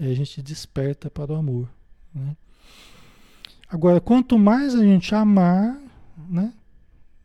[0.00, 1.68] Aí a gente desperta para o amor.
[2.14, 2.36] Né?
[3.68, 5.78] Agora, quanto mais a gente amar,
[6.28, 6.52] né,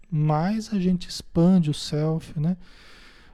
[0.10, 2.56] mais a gente expande o self, né?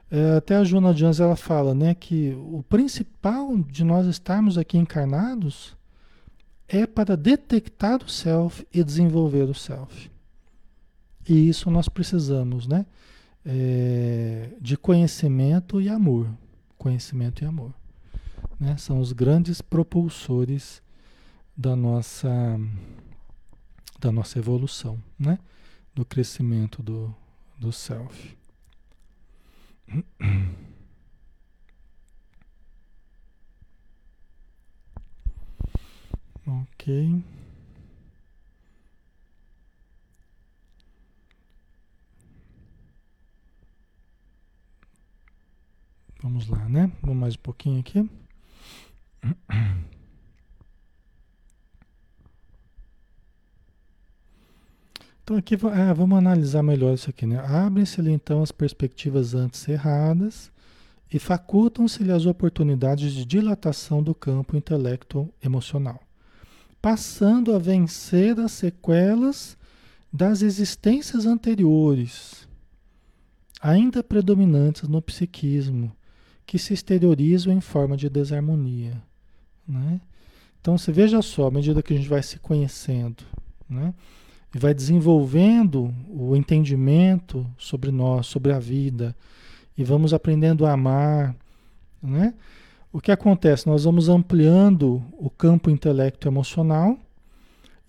[0.10, 4.78] É, até a Juna Jones ela fala, né, que o principal de nós estarmos aqui
[4.78, 5.76] encarnados
[6.68, 10.12] é para detectar o self e desenvolver o self.
[11.28, 12.86] E isso nós precisamos, né?
[13.46, 16.28] É, de conhecimento e amor.
[16.78, 17.74] Conhecimento e amor.
[18.60, 18.78] Né?
[18.78, 20.82] São os grandes propulsores
[21.56, 22.30] da nossa
[24.00, 25.39] da nossa evolução, né?
[25.96, 27.16] Do crescimento do,
[27.58, 28.38] do self.
[36.46, 37.24] Ok.
[46.22, 46.92] Vamos lá, né?
[47.02, 48.10] Vamos mais um pouquinho aqui.
[55.24, 57.40] Então aqui é, vamos analisar melhor isso aqui, né?
[57.40, 60.52] Abrem-se-lhe então as perspectivas antes erradas
[61.12, 66.02] e facultam-se-lhe as oportunidades de dilatação do campo intelecto-emocional,
[66.82, 69.58] passando a vencer as sequelas
[70.12, 72.48] das existências anteriores,
[73.62, 75.96] ainda predominantes no psiquismo,
[76.46, 79.02] que se exteriorizam em forma de desarmonia.
[79.66, 80.02] Né?
[80.60, 83.24] Então você veja só, à medida que a gente vai se conhecendo,
[83.70, 83.94] né?
[84.54, 89.16] E vai desenvolvendo o entendimento sobre nós, sobre a vida,
[89.78, 91.36] e vamos aprendendo a amar,
[92.02, 92.34] né?
[92.92, 93.66] O que acontece?
[93.66, 97.00] Nós vamos ampliando o campo intelecto emocional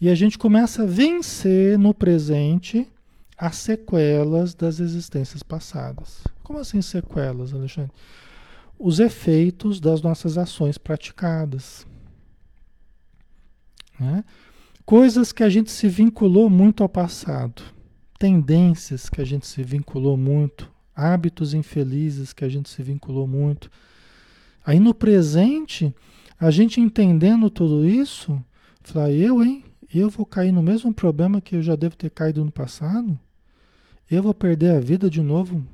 [0.01, 2.89] e a gente começa a vencer no presente
[3.37, 6.25] as sequelas das existências passadas.
[6.43, 7.93] Como assim sequelas, Alexandre?
[8.79, 11.87] Os efeitos das nossas ações praticadas.
[14.01, 14.25] Né?
[14.87, 17.63] Coisas que a gente se vinculou muito ao passado,
[18.19, 23.71] tendências que a gente se vinculou muito, hábitos infelizes que a gente se vinculou muito.
[24.63, 25.95] Aí no presente,
[26.39, 28.39] a gente entendendo tudo isso,
[28.83, 29.65] fala, eu, hein?
[29.93, 33.19] Eu vou cair no mesmo problema que eu já devo ter caído no passado?
[34.11, 35.67] Eu vou perder a vida de novo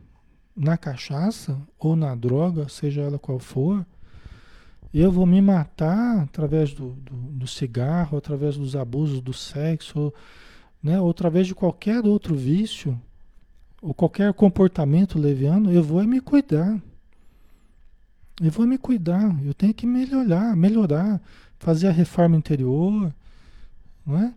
[0.54, 3.84] na cachaça ou na droga, seja ela qual for?
[4.92, 10.12] Eu vou me matar através do, do, do cigarro, através dos abusos do sexo,
[10.82, 11.00] né?
[11.00, 13.00] ou através de qualquer outro vício,
[13.80, 16.80] ou qualquer comportamento leviano, eu vou me cuidar.
[18.40, 21.20] Eu vou me cuidar, eu tenho que melhorar, melhorar,
[21.58, 23.12] fazer a reforma interior,
[24.04, 24.32] não é?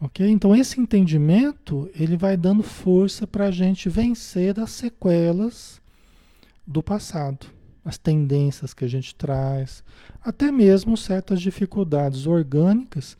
[0.00, 0.26] Ok?
[0.28, 5.80] Então esse entendimento ele vai dando força para a gente vencer as sequelas
[6.66, 7.46] do passado,
[7.84, 9.82] as tendências que a gente traz,
[10.22, 13.16] até mesmo certas dificuldades orgânicas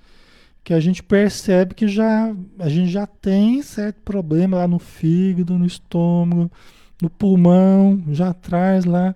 [0.64, 5.58] que a gente percebe que já a gente já tem certo problema lá no fígado,
[5.58, 6.50] no estômago,
[7.00, 9.14] no pulmão, já traz lá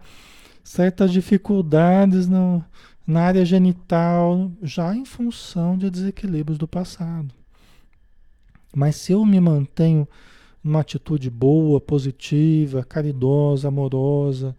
[0.64, 2.64] certas dificuldades no,
[3.06, 7.32] na área genital, já em função de desequilíbrios do passado.
[8.74, 10.08] Mas se eu me mantenho
[10.62, 14.56] numa atitude boa, positiva, caridosa, amorosa,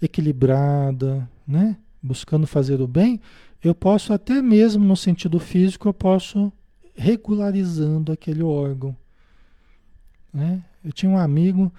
[0.00, 1.76] equilibrada, né?
[2.02, 3.20] buscando fazer o bem,
[3.62, 6.52] eu posso até mesmo no sentido físico, eu posso
[6.94, 8.94] regularizando aquele órgão.
[10.32, 10.62] Né?
[10.84, 11.72] Eu tinha um amigo,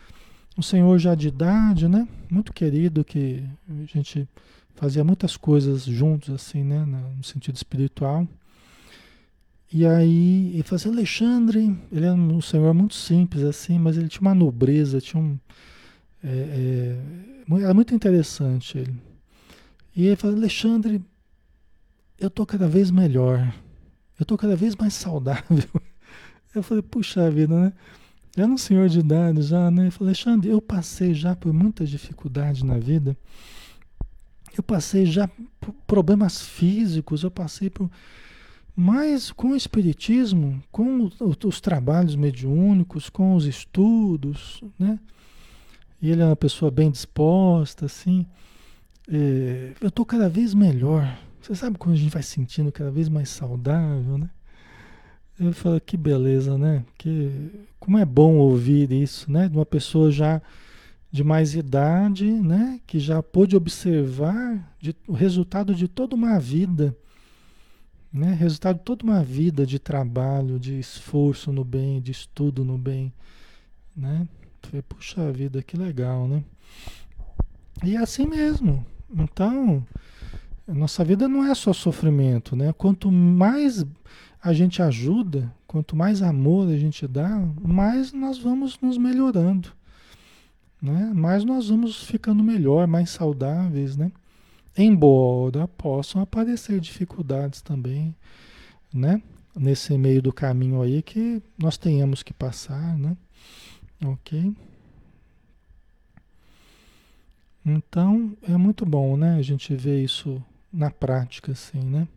[0.58, 2.08] um senhor já de idade, né?
[2.30, 4.28] muito querido, que a gente
[4.74, 6.84] fazia muitas coisas juntos, assim, né?
[6.86, 8.28] no sentido espiritual.
[9.72, 14.08] E aí ele falou assim, Alexandre, ele era um senhor muito simples, assim, mas ele
[14.08, 15.38] tinha uma nobreza, tinha um.
[16.24, 16.98] É,
[17.50, 18.96] é, era muito interessante ele.
[19.96, 21.02] E ele falou, Alexandre,
[22.20, 23.54] eu tô cada vez melhor.
[24.20, 25.70] Eu tô cada vez mais saudável.
[26.54, 27.74] Eu falei, puxa vida, né?
[28.38, 29.88] Era um senhor de idade já, né?
[29.88, 33.18] Eu falei, Alexandre, eu passei já por muitas dificuldades na vida.
[34.58, 35.28] Eu passei já
[35.60, 37.92] por problemas físicos, eu passei por.
[38.74, 41.10] Mas com o Espiritismo, com
[41.44, 44.98] os trabalhos mediúnicos, com os estudos, né?
[46.02, 48.26] E ele é uma pessoa bem disposta, assim.
[49.08, 51.18] É, eu estou cada vez melhor.
[51.42, 54.30] Você sabe quando a gente vai sentindo cada vez mais saudável, né?
[55.40, 56.86] Eu falo, que beleza, né?
[56.98, 59.50] Que, como é bom ouvir isso, né?
[59.50, 60.42] De uma pessoa já
[61.12, 62.80] de mais idade, né?
[62.88, 66.96] Que já pôde observar de, o resultado de toda uma vida,
[68.12, 68.34] né?
[68.34, 73.14] Resultado de toda uma vida de trabalho, de esforço no bem, de estudo no bem,
[73.96, 74.28] né?
[74.66, 76.44] Falei, puxa vida, que legal, né?
[77.84, 78.86] E é assim mesmo.
[79.14, 79.86] Então,
[80.68, 82.74] nossa vida não é só sofrimento, né?
[82.74, 83.86] Quanto mais
[84.42, 87.30] a gente ajuda, quanto mais amor a gente dá,
[87.62, 89.70] mais nós vamos nos melhorando,
[90.82, 91.12] né?
[91.14, 94.12] Mais nós vamos ficando melhor, mais saudáveis, né?
[94.78, 98.16] Embora possam aparecer dificuldades também,
[98.94, 99.22] né?
[99.56, 103.16] Nesse meio do caminho aí que nós tenhamos que passar, né?
[104.06, 104.54] Ok?
[107.66, 109.38] Então é muito bom, né?
[109.38, 112.08] A gente ver isso na prática, assim, né?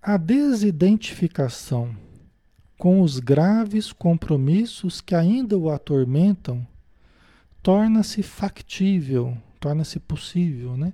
[0.00, 1.96] A desidentificação
[2.78, 6.66] com os graves compromissos que ainda o atormentam
[7.62, 10.92] torna-se factível, torna-se possível, né?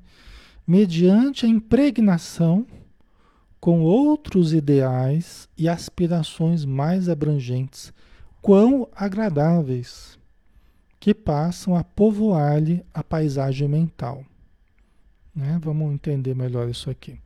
[0.67, 2.67] Mediante a impregnação
[3.69, 7.93] com outros ideais e aspirações mais abrangentes,
[8.41, 10.19] quão agradáveis
[10.99, 14.25] que passam a povoar-lhe a paisagem mental.
[15.35, 15.61] Né?
[15.63, 17.21] Vamos entender melhor isso aqui.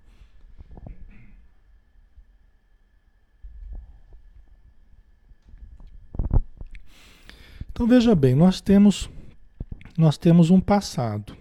[7.70, 9.08] Então veja bem, nós temos
[9.96, 11.36] nós temos um passado,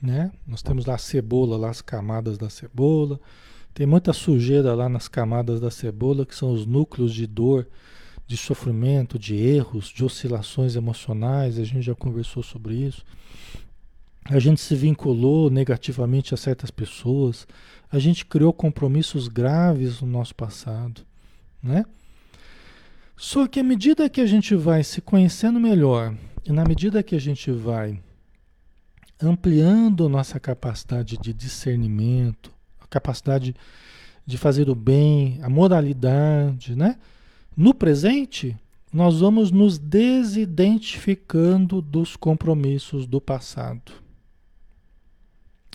[0.00, 0.30] né?
[0.46, 3.18] Nós temos lá a cebola, lá as camadas da cebola.
[3.72, 7.66] Tem muita sujeira lá nas camadas da cebola, que são os núcleos de dor
[8.30, 13.04] de sofrimento, de erros, de oscilações emocionais, a gente já conversou sobre isso.
[14.24, 17.44] A gente se vinculou negativamente a certas pessoas,
[17.90, 21.02] a gente criou compromissos graves no nosso passado,
[21.60, 21.84] né?
[23.16, 26.14] Só que à medida que a gente vai se conhecendo melhor,
[26.44, 28.00] e na medida que a gente vai
[29.20, 32.52] ampliando nossa capacidade de discernimento,
[32.90, 33.54] capacidade
[34.26, 36.98] de fazer o bem, a moralidade, né?
[37.56, 38.56] No presente,
[38.92, 43.92] nós vamos nos desidentificando dos compromissos do passado.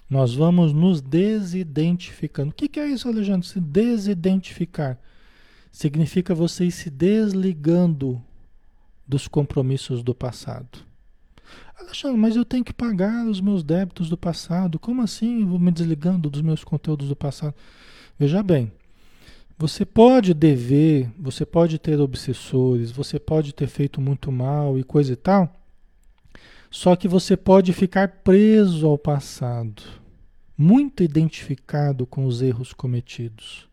[0.10, 2.52] Nós vamos nos desidentificando.
[2.52, 3.48] O que, é isso, Alexandre?
[3.48, 5.00] Se desidentificar
[5.76, 8.24] significa você ir se desligando
[9.06, 10.80] dos compromissos do passado.
[11.78, 14.80] Alexandre, mas eu tenho que pagar os meus débitos do passado.
[14.80, 17.54] Como assim eu vou me desligando dos meus conteúdos do passado?
[18.18, 18.72] Veja bem,
[19.58, 25.14] você pode dever, você pode ter obsessores, você pode ter feito muito mal e coisa
[25.14, 25.54] e tal.
[26.70, 29.82] Só que você pode ficar preso ao passado,
[30.58, 33.68] muito identificado com os erros cometidos,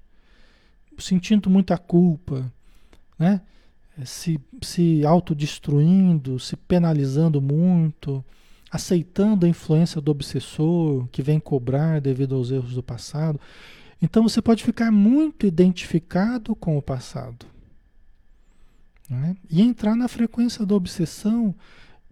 [0.98, 2.53] sentindo muita culpa,
[3.18, 3.40] né?
[4.05, 8.24] Se, se autodestruindo, se penalizando muito,
[8.70, 13.38] aceitando a influência do obsessor que vem cobrar devido aos erros do passado.
[14.01, 17.47] Então você pode ficar muito identificado com o passado.
[19.09, 19.36] Né?
[19.51, 21.55] E entrar na frequência da obsessão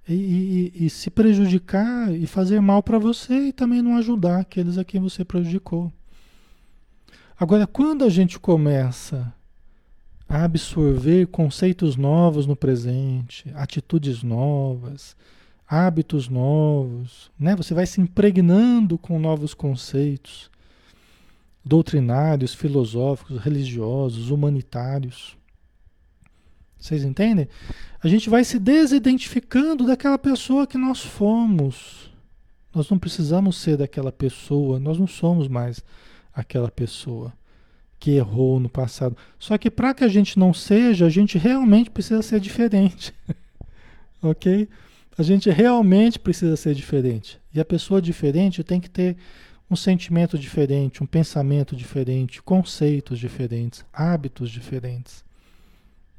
[0.07, 4.77] e, e, e se prejudicar e fazer mal para você e também não ajudar aqueles
[4.77, 5.91] a quem você prejudicou.
[7.39, 9.33] Agora, quando a gente começa
[10.31, 15.17] a absorver conceitos novos no presente, atitudes novas,
[15.67, 17.57] hábitos novos, né?
[17.57, 20.49] Você vai se impregnando com novos conceitos
[21.65, 25.37] doutrinários, filosóficos, religiosos, humanitários.
[26.79, 27.49] Vocês entendem?
[28.01, 32.09] A gente vai se desidentificando daquela pessoa que nós fomos.
[32.73, 35.83] Nós não precisamos ser daquela pessoa, nós não somos mais
[36.33, 37.33] aquela pessoa
[38.01, 39.15] que errou no passado.
[39.39, 43.15] Só que para que a gente não seja, a gente realmente precisa ser diferente.
[44.23, 44.67] ok?
[45.19, 47.39] A gente realmente precisa ser diferente.
[47.55, 49.19] E a pessoa diferente tem que ter
[49.71, 55.23] um sentimento diferente, um pensamento diferente, conceitos diferentes, hábitos diferentes.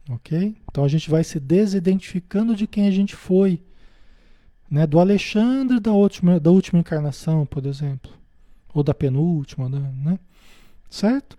[0.08, 0.56] Ok?
[0.70, 3.60] Então a gente vai se desidentificando de quem a gente foi.
[4.70, 4.86] Né?
[4.86, 8.12] Do Alexandre da última, da última encarnação, por exemplo.
[8.72, 10.20] Ou da penúltima, né?
[10.90, 11.38] Certo?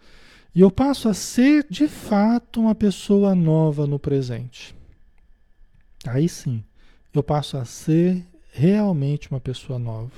[0.55, 4.75] E eu passo a ser de fato uma pessoa nova no presente.
[6.07, 6.63] Aí sim,
[7.15, 8.23] eu passo a ser
[8.53, 10.13] realmente uma pessoa nova.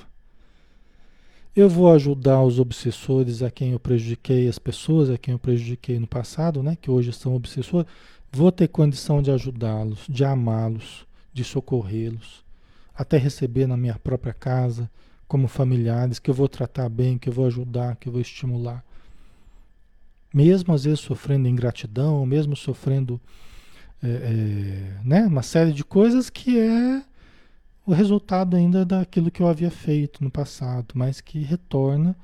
[1.55, 5.97] Eu vou ajudar os obsessores a quem eu prejudiquei, as pessoas a quem eu prejudiquei
[5.97, 7.87] no passado, né, que hoje são obsessores,
[8.29, 12.43] vou ter condição de ajudá-los, de amá-los, de socorrê-los,
[12.93, 14.91] até receber na minha própria casa
[15.29, 18.83] como familiares que eu vou tratar bem, que eu vou ajudar, que eu vou estimular
[20.33, 23.19] mesmo às vezes sofrendo ingratidão, mesmo sofrendo
[24.03, 27.03] é, é, né, uma série de coisas que é
[27.85, 32.15] o resultado ainda daquilo que eu havia feito no passado, mas que retorna,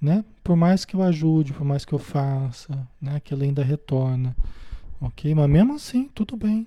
[0.00, 0.24] né?
[0.42, 3.16] Por mais que eu ajude, por mais que eu faça, né?
[3.16, 4.36] Aquilo ainda retorna,
[5.00, 5.34] ok?
[5.34, 6.66] Mas mesmo assim, tudo bem,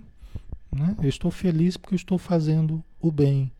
[0.71, 0.95] né?
[1.01, 3.51] Eu estou feliz porque eu estou fazendo o bem.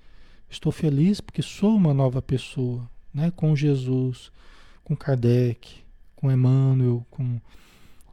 [0.49, 3.29] Estou feliz porque sou uma nova pessoa, né?
[3.35, 4.31] Com Jesus,
[4.85, 5.83] com Kardec,
[6.17, 7.39] com Emmanuel, com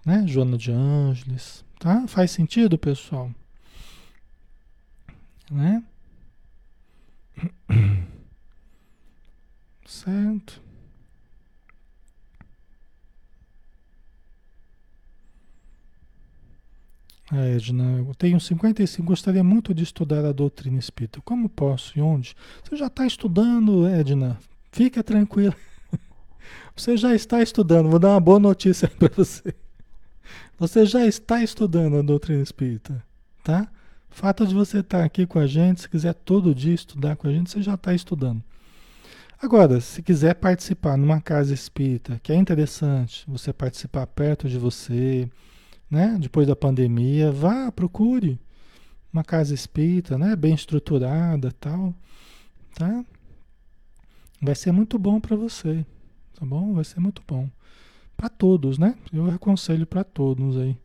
[0.05, 2.07] né, Joana de Ângeles, tá?
[2.07, 3.31] Faz sentido, pessoal?
[5.51, 5.83] Né?
[9.87, 10.63] Certo.
[17.31, 21.21] A Edna, eu tenho 55, gostaria muito de estudar a doutrina espírita.
[21.23, 22.35] Como posso e onde?
[22.63, 24.39] Você já está estudando, Edna.
[24.71, 25.55] Fica tranquila.
[26.77, 29.55] Você já está estudando, vou dar uma boa notícia para você.
[30.59, 33.03] Você já está estudando a doutrina espírita,
[33.43, 33.69] tá?
[34.11, 37.33] Fato de você estar aqui com a gente, se quiser todo dia estudar com a
[37.33, 38.43] gente, você já está estudando.
[39.43, 45.29] Agora, se quiser participar numa casa espírita, que é interessante você participar perto de você,
[45.91, 46.17] né?
[46.21, 48.41] Depois da pandemia, vá, procure
[49.13, 50.35] uma casa espírita, né?
[50.35, 51.95] Bem estruturada, tal,
[52.75, 53.05] tá?
[54.41, 55.85] Vai ser muito bom para você.
[56.45, 56.75] Tá bom?
[56.75, 57.49] Vai ser muito bom.
[58.15, 58.95] Para todos, né?
[59.11, 60.77] Eu aconselho para todos aí.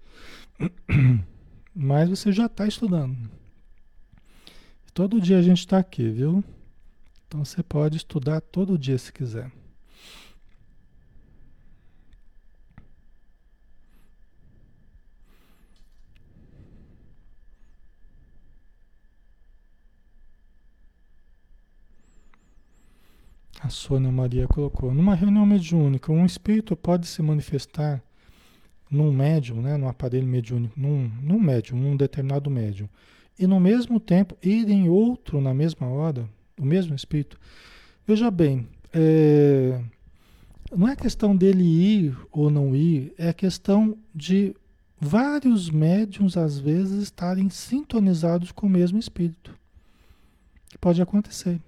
[1.75, 3.29] Mas você já está estudando.
[4.93, 6.41] Todo dia a gente está aqui, viu?
[7.27, 9.51] Então você pode estudar todo dia se quiser.
[23.61, 28.01] A Sônia Maria colocou: numa reunião mediúnica, um espírito pode se manifestar
[28.89, 32.89] num médium, né, num aparelho mediúnico, num, num médium, num determinado médium,
[33.37, 36.27] e no mesmo tempo ir em outro na mesma hora,
[36.59, 37.37] o mesmo espírito.
[38.07, 39.79] Veja bem, é,
[40.75, 44.55] não é questão dele ir ou não ir, é questão de
[44.99, 49.57] vários médiums às vezes estarem sintonizados com o mesmo espírito.
[50.69, 51.59] Que pode acontecer.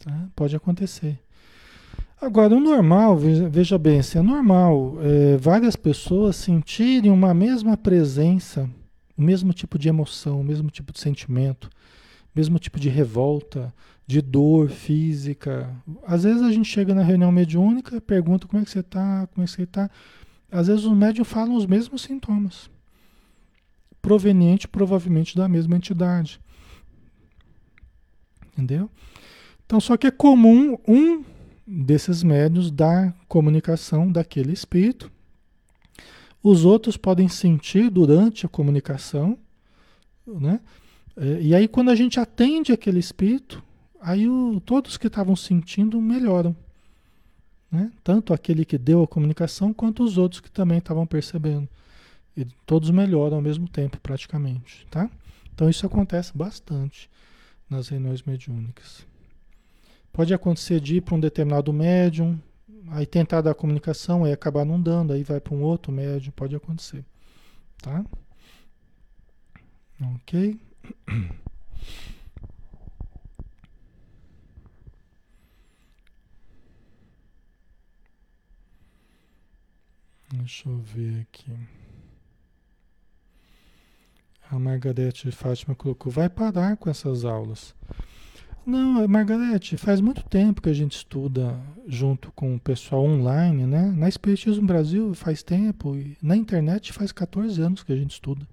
[0.00, 0.28] Tá?
[0.34, 1.18] Pode acontecer.
[2.20, 8.68] Agora, o normal, veja bem, se é normal é, várias pessoas sentirem uma mesma presença,
[9.16, 13.72] o mesmo tipo de emoção, o mesmo tipo de sentimento, o mesmo tipo de revolta,
[14.06, 15.70] de dor física.
[16.06, 19.44] Às vezes a gente chega na reunião mediúnica, pergunta como é que você está, como
[19.44, 19.90] é que você está.
[20.50, 22.70] Às vezes os médios falam os mesmos sintomas,
[24.02, 26.40] proveniente provavelmente da mesma entidade.
[28.52, 28.90] Entendeu?
[29.70, 31.24] Então, só que é comum um
[31.64, 35.08] desses médios dar comunicação daquele espírito.
[36.42, 39.38] Os outros podem sentir durante a comunicação,
[40.26, 40.58] né?
[41.16, 43.62] É, e aí, quando a gente atende aquele espírito,
[44.00, 46.56] aí o, todos que estavam sentindo melhoram.
[47.70, 47.92] Né?
[48.02, 51.68] Tanto aquele que deu a comunicação, quanto os outros que também estavam percebendo.
[52.36, 54.84] E todos melhoram ao mesmo tempo, praticamente.
[54.90, 55.08] Tá?
[55.54, 57.08] Então, isso acontece bastante
[57.70, 59.08] nas reuniões mediúnicas.
[60.12, 62.38] Pode acontecer de ir para um determinado médium,
[62.88, 66.54] aí tentar dar comunicação, aí acabar não dando, aí vai para um outro médium, pode
[66.56, 67.04] acontecer.
[67.80, 68.04] Tá?
[70.16, 70.60] Ok?
[80.32, 81.52] Deixa eu ver aqui.
[84.50, 87.74] A Margarete Fátima colocou: vai parar com essas aulas.
[88.64, 93.92] Não, Margarete, faz muito tempo que a gente estuda junto com o pessoal online, né?
[93.96, 98.46] Na Espiritismo Brasil faz tempo, e na internet faz 14 anos que a gente estuda.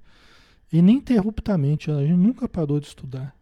[0.72, 3.36] Ininterruptamente, a gente nunca parou de estudar.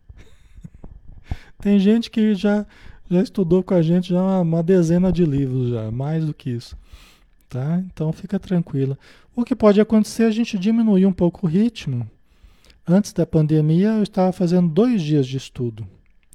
[1.61, 2.65] Tem gente que já,
[3.09, 6.49] já estudou com a gente já uma, uma dezena de livros, já, mais do que
[6.49, 6.75] isso.
[7.47, 7.81] Tá?
[7.85, 8.97] Então fica tranquila.
[9.35, 12.09] O que pode acontecer é a gente diminuir um pouco o ritmo.
[12.87, 15.87] Antes da pandemia, eu estava fazendo dois dias de estudo,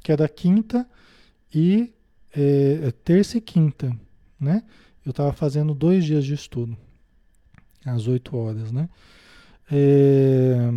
[0.02, 0.88] que era quinta
[1.54, 1.92] e
[2.34, 3.94] é, é terça e quinta,
[4.38, 4.62] né?
[5.04, 6.76] Eu estava fazendo dois dias de estudo,
[7.84, 8.88] às oito horas, né?
[9.70, 10.70] É,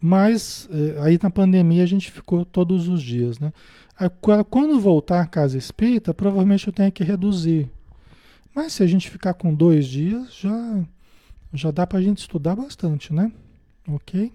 [0.00, 3.52] mas é, aí na pandemia a gente ficou todos os dias, né?
[4.48, 7.68] quando voltar à casa espírita, provavelmente eu tenho que reduzir.
[8.54, 10.84] Mas se a gente ficar com dois dias, já,
[11.52, 13.32] já dá para a gente estudar bastante, né?
[13.88, 14.32] Ok?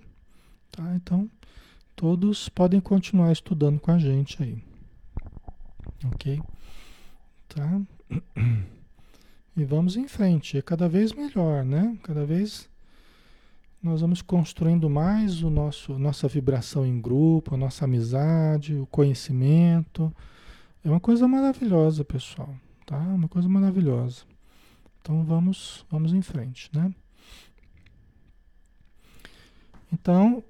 [0.70, 0.94] Tá?
[0.96, 1.30] Então,
[1.96, 4.58] todos podem continuar estudando com a gente aí.
[6.06, 6.42] Ok?
[7.48, 7.82] Tá?
[9.56, 10.58] E vamos em frente.
[10.58, 11.96] É cada vez melhor, né?
[12.02, 12.68] Cada vez
[13.82, 20.12] nós vamos construindo mais o nosso nossa vibração em grupo, a nossa amizade, o conhecimento.
[20.84, 22.98] É uma coisa maravilhosa, pessoal, tá?
[22.98, 24.24] Uma coisa maravilhosa.
[25.02, 26.92] Então vamos vamos em frente, né?
[29.94, 30.44] Então,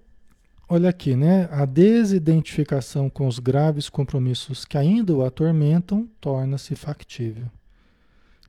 [0.74, 1.48] olha aqui, né?
[1.52, 7.46] A desidentificação com os graves compromissos que ainda o atormentam torna-se factível.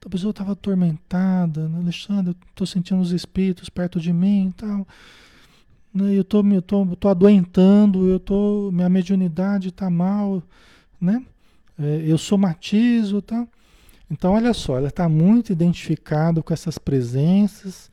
[0.03, 1.79] A pessoa estava atormentada, né?
[1.81, 4.89] Alexandre, eu estou sentindo os espíritos perto de mim e tal.
[5.93, 6.16] Né?
[6.16, 10.43] Eu estou tô, tô, tô adoentando, eu tô, minha mediunidade está mal,
[10.99, 11.22] né?
[11.79, 13.47] É, eu somatizo, tá?
[14.11, 17.91] Então, olha só, ela está muito identificada com essas presenças,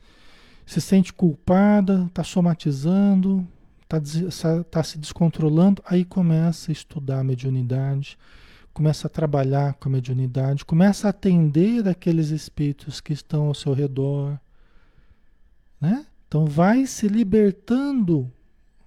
[0.64, 3.46] se sente culpada, está somatizando,
[3.98, 8.18] está tá se descontrolando, aí começa a estudar a mediunidade,
[8.72, 13.72] começa a trabalhar com a mediunidade, começa a atender aqueles espíritos que estão ao seu
[13.72, 14.38] redor,
[15.80, 16.06] né?
[16.26, 18.32] Então vai se libertando,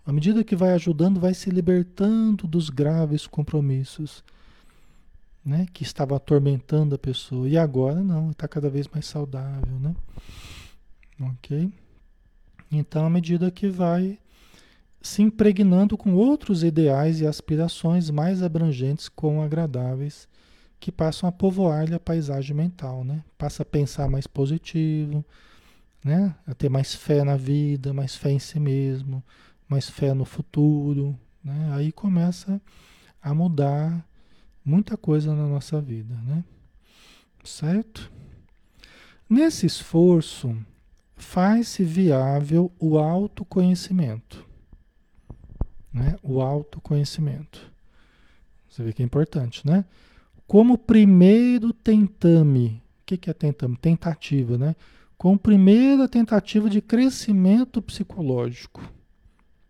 [0.06, 4.24] à medida que vai ajudando, vai se libertando dos graves compromissos,
[5.46, 5.68] né?
[5.72, 9.96] Que estava atormentando a pessoa e agora não, está cada vez mais saudável, né?
[11.22, 11.72] Ok?
[12.72, 14.18] Então, à medida que vai
[15.06, 20.28] se impregnando com outros ideais e aspirações mais abrangentes como agradáveis,
[20.80, 23.24] que passam a povoar-lhe a paisagem mental, né?
[23.38, 25.24] Passa a pensar mais positivo,
[26.04, 26.36] né?
[26.48, 29.24] A ter mais fé na vida, mais fé em si mesmo,
[29.70, 31.72] mais fé no futuro, né?
[31.74, 32.60] Aí começa
[33.22, 34.04] a mudar
[34.66, 36.44] muita coisa na nossa vida, né?
[37.44, 38.12] Certo?
[39.30, 40.58] Nesse esforço,
[41.16, 44.45] faz-se viável o autoconhecimento
[45.96, 46.18] né?
[46.22, 47.72] O autoconhecimento.
[48.70, 49.86] Você vê que é importante, né?
[50.46, 52.84] Como primeiro tentame.
[53.02, 53.78] O que, que é tentame?
[53.78, 54.76] Tentativa, né?
[55.18, 58.82] Como primeira tentativa de crescimento psicológico.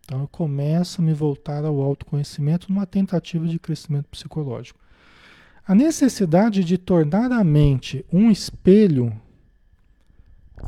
[0.04, 4.80] Então eu começo a me voltar ao autoconhecimento numa tentativa de crescimento psicológico.
[5.68, 9.14] A necessidade de tornar a mente um espelho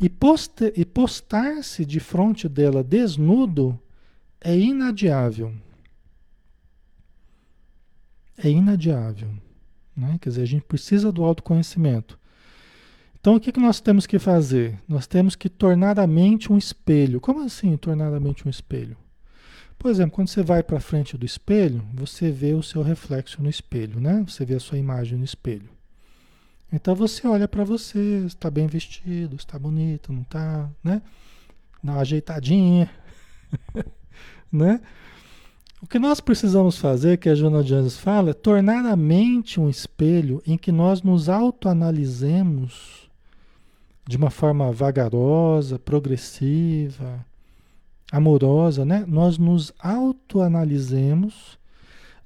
[0.00, 0.10] e,
[0.76, 3.78] e postar-se de frente dela desnudo
[4.40, 5.52] é inadiável.
[8.36, 9.28] É inadiável.
[9.96, 10.18] Né?
[10.20, 12.18] Quer dizer, a gente precisa do autoconhecimento.
[13.20, 14.78] Então, o que, que nós temos que fazer?
[14.88, 17.20] Nós temos que tornar a mente um espelho.
[17.20, 18.96] Como assim tornar a mente um espelho?
[19.76, 23.48] Por exemplo, quando você vai para frente do espelho, você vê o seu reflexo no
[23.48, 24.24] espelho, né?
[24.26, 25.68] Você vê a sua imagem no espelho.
[26.72, 31.00] Então você olha para você, está bem vestido, está bonito, não está, né?
[31.82, 32.90] Dá uma ajeitadinha.
[34.50, 34.80] né?
[35.80, 39.68] O que nós precisamos fazer, que a Joana Jones fala, é tornar a mente um
[39.68, 43.08] espelho em que nós nos autoanalisemos
[44.06, 47.24] de uma forma vagarosa, progressiva,
[48.10, 49.04] amorosa, né?
[49.06, 51.58] Nós nos autoanalisemos,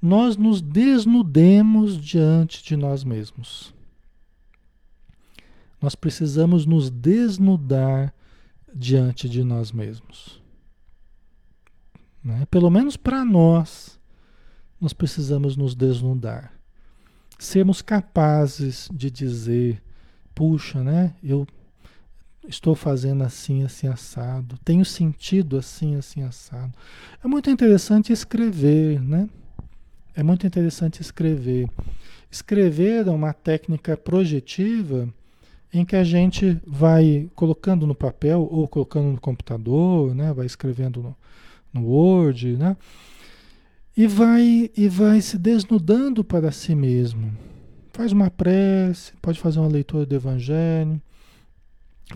[0.00, 3.74] nós nos desnudemos diante de nós mesmos.
[5.80, 8.14] Nós precisamos nos desnudar
[8.74, 10.41] diante de nós mesmos.
[12.22, 12.46] Né?
[12.50, 13.98] Pelo menos para nós,
[14.80, 16.52] nós precisamos nos desnudar.
[17.38, 19.82] Sermos capazes de dizer:
[20.34, 21.14] puxa, né?
[21.22, 21.46] Eu
[22.48, 24.58] estou fazendo assim, assim, assado.
[24.64, 26.72] Tenho sentido assim, assim, assado.
[27.22, 29.28] É muito interessante escrever, né?
[30.14, 31.68] É muito interessante escrever.
[32.30, 35.08] Escrever é uma técnica projetiva
[35.72, 40.32] em que a gente vai colocando no papel ou colocando no computador, né?
[40.32, 41.16] Vai escrevendo no,
[41.72, 42.76] no Word, né?
[43.96, 47.32] E vai, e vai se desnudando para si mesmo.
[47.92, 51.00] Faz uma prece, pode fazer uma leitura do Evangelho,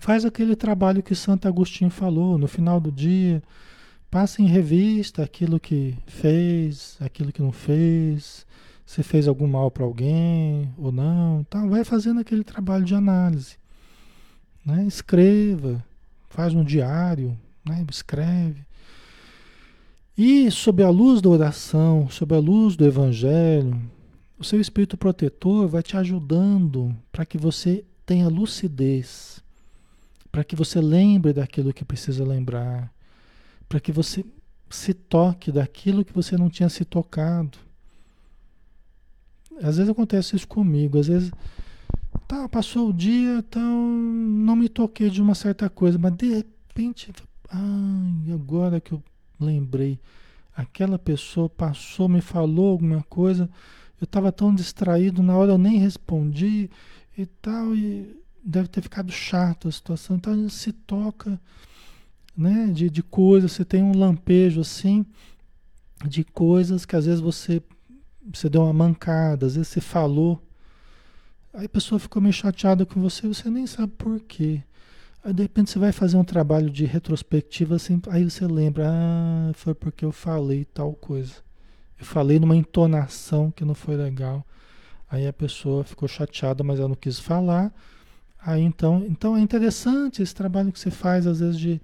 [0.01, 3.43] faz aquele trabalho que Santo Agostinho falou no final do dia,
[4.11, 8.47] passa em revista aquilo que fez, aquilo que não fez,
[8.87, 11.65] se fez algum mal para alguém ou não, tá?
[11.67, 13.57] vai fazendo aquele trabalho de análise.
[14.65, 14.85] Né?
[14.87, 15.85] Escreva,
[16.29, 17.85] faz um diário, né?
[17.91, 18.66] escreve.
[20.19, 23.79] E sob a luz da oração, sob a luz do Evangelho,
[24.39, 29.45] o seu espírito protetor vai te ajudando para que você tenha lucidez,
[30.33, 32.91] para que você lembre daquilo que precisa lembrar,
[33.69, 34.25] para que você
[34.71, 37.59] se toque daquilo que você não tinha se tocado.
[39.63, 41.31] Às vezes acontece isso comigo, às vezes
[42.27, 47.13] tá, passou o dia, então não me toquei de uma certa coisa, mas de repente,
[47.51, 49.03] ai, agora que eu
[49.39, 49.99] lembrei,
[50.55, 53.49] aquela pessoa passou, me falou alguma coisa,
[54.01, 56.71] eu estava tão distraído, na hora eu nem respondi
[57.17, 60.17] e tal, e deve ter ficado chato a situação.
[60.17, 61.41] Então a gente se toca
[62.37, 65.05] né, de, de coisas, você tem um lampejo assim,
[66.07, 67.63] de coisas que às vezes você,
[68.33, 70.43] você deu uma mancada, às vezes você falou,
[71.55, 74.63] aí a pessoa ficou meio chateada com você, você nem sabe por quê.
[75.27, 79.51] Aí de repente você vai fazer um trabalho de retrospectiva, assim, aí você lembra, ah,
[79.55, 81.35] foi porque eu falei tal coisa.
[81.99, 84.47] Eu falei numa entonação que não foi legal.
[85.11, 87.75] Aí a pessoa ficou chateada, mas ela não quis falar.
[88.39, 91.81] Aí então, então é interessante esse trabalho que você faz, às vezes, de,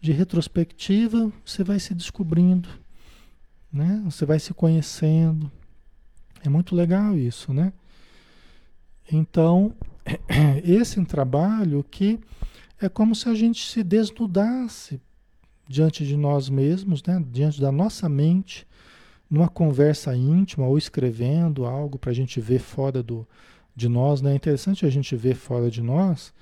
[0.00, 2.68] de retrospectiva, você vai se descobrindo,
[3.72, 4.02] né?
[4.06, 5.48] Você vai se conhecendo.
[6.44, 7.72] É muito legal isso, né?
[9.08, 9.72] Então,
[10.64, 12.18] esse é um trabalho que
[12.82, 15.00] é como se a gente se desnudasse
[15.68, 17.24] diante de nós mesmos, né?
[17.30, 18.66] diante da nossa mente,
[19.30, 23.26] numa conversa íntima ou escrevendo algo para a gente ver fora do,
[23.74, 24.20] de nós.
[24.20, 24.32] Né?
[24.32, 26.34] É interessante a gente ver fora de nós,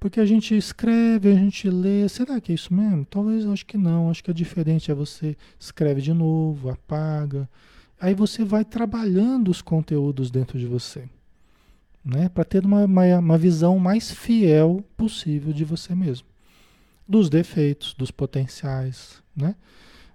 [0.00, 2.08] porque a gente escreve, a gente lê.
[2.08, 3.04] Será que é isso mesmo?
[3.04, 4.10] Talvez acho que não.
[4.10, 4.90] Acho que é diferente.
[4.90, 7.48] É você escreve de novo, apaga.
[8.00, 11.06] Aí você vai trabalhando os conteúdos dentro de você
[12.06, 12.28] né?
[12.28, 16.26] para ter uma, uma, uma visão mais fiel possível de você mesmo,
[17.06, 19.56] dos defeitos, dos potenciais, né?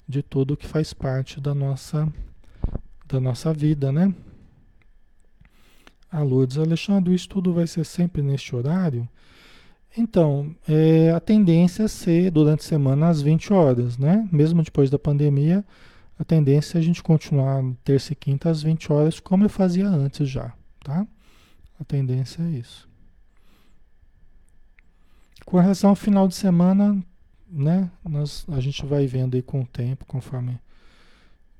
[0.08, 2.12] de tudo que faz parte da nossa,
[3.06, 3.92] da nossa vida.
[3.92, 4.14] Né?
[6.10, 9.08] A Lourdes Alexandre, o estudo vai ser sempre neste horário?
[9.98, 14.26] Então, é, a tendência é ser durante a semana às 20 horas, né?
[14.32, 15.66] Mesmo depois da pandemia,
[16.18, 19.86] a tendência é a gente continuar terça e quinta às 20 horas, como eu fazia
[19.90, 21.06] antes já, tá?
[21.82, 22.88] A tendência é isso.
[25.44, 27.04] Com relação ao final de semana,
[27.50, 27.90] né?
[28.08, 30.60] Nós, a gente vai vendo aí com o tempo, conforme.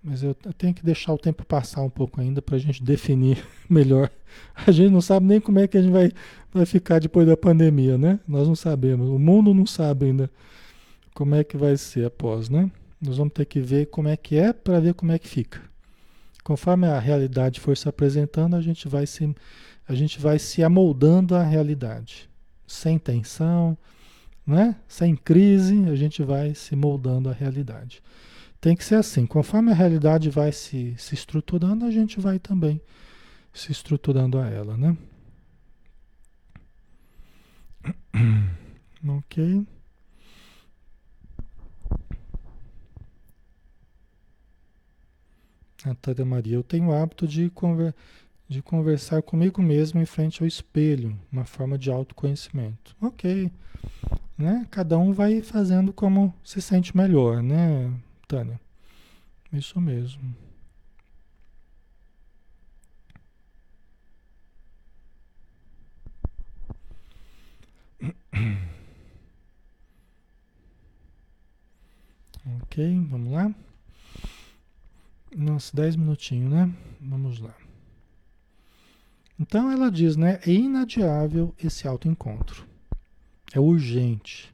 [0.04, 3.44] Mas eu, tenho que deixar o tempo passar um pouco ainda para a gente definir
[3.68, 4.12] melhor.
[4.56, 6.12] A gente não sabe nem como é que a gente vai,
[6.54, 8.20] vai ficar depois da pandemia, né?
[8.28, 9.10] Nós não sabemos.
[9.10, 10.30] O mundo não sabe ainda
[11.16, 12.70] como é que vai ser após, né?
[13.02, 15.60] Nós vamos ter que ver como é que é para ver como é que fica.
[16.44, 19.36] Conforme a realidade for se apresentando, a gente vai se
[19.92, 22.30] a gente vai se amoldando à realidade.
[22.66, 23.78] Sem tensão,
[24.48, 24.78] né?
[24.88, 28.02] sem crise, a gente vai se moldando à realidade.
[28.62, 29.26] Tem que ser assim.
[29.26, 32.80] Conforme a realidade vai se, se estruturando, a gente vai também
[33.54, 34.98] se estruturando a ela, né?
[39.04, 39.66] Ok.
[45.84, 47.96] Natália Maria, eu tenho o hábito de conversar
[48.52, 52.94] de conversar comigo mesmo em frente ao espelho, uma forma de autoconhecimento.
[53.00, 53.50] Ok,
[54.38, 54.68] né?
[54.70, 57.90] Cada um vai fazendo como se sente melhor, né,
[58.28, 58.60] Tânia?
[59.54, 60.36] Isso mesmo.
[72.64, 73.56] Ok, vamos lá.
[75.34, 76.70] Nossa, dez minutinhos, né?
[77.00, 77.61] Vamos lá.
[79.42, 80.40] Então ela diz, né?
[80.46, 82.64] É inadiável esse autoencontro.
[83.52, 84.54] É urgente.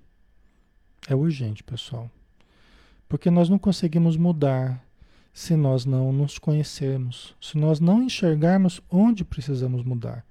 [1.09, 2.09] É urgente, pessoal.
[3.09, 4.81] Porque nós não conseguimos mudar
[5.33, 10.25] se nós não nos conhecermos, se nós não enxergarmos onde precisamos mudar.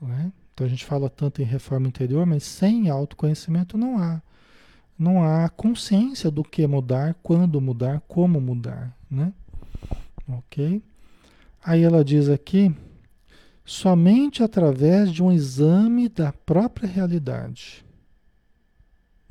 [0.00, 0.32] Né?
[0.54, 4.22] Então a gente fala tanto em reforma interior, mas sem autoconhecimento não há.
[4.98, 8.96] Não há consciência do que mudar, quando mudar, como mudar.
[9.10, 9.30] Né?
[10.26, 10.82] Ok?
[11.62, 12.74] Aí ela diz aqui,
[13.64, 17.84] somente através de um exame da própria realidade.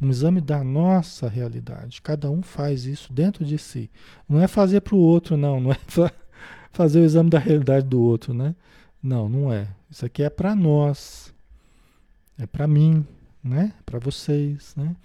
[0.02, 2.02] Um exame da nossa realidade.
[2.02, 3.90] Cada um faz isso dentro de si.
[4.28, 5.60] Não é fazer para o outro, não.
[5.60, 5.78] Não é
[6.72, 8.56] fazer o exame da realidade do outro, né?
[9.02, 9.68] Não, não é.
[9.90, 11.34] Isso aqui é para nós.
[12.38, 13.06] É para mim,
[13.44, 13.74] né?
[13.86, 14.96] Para vocês, né?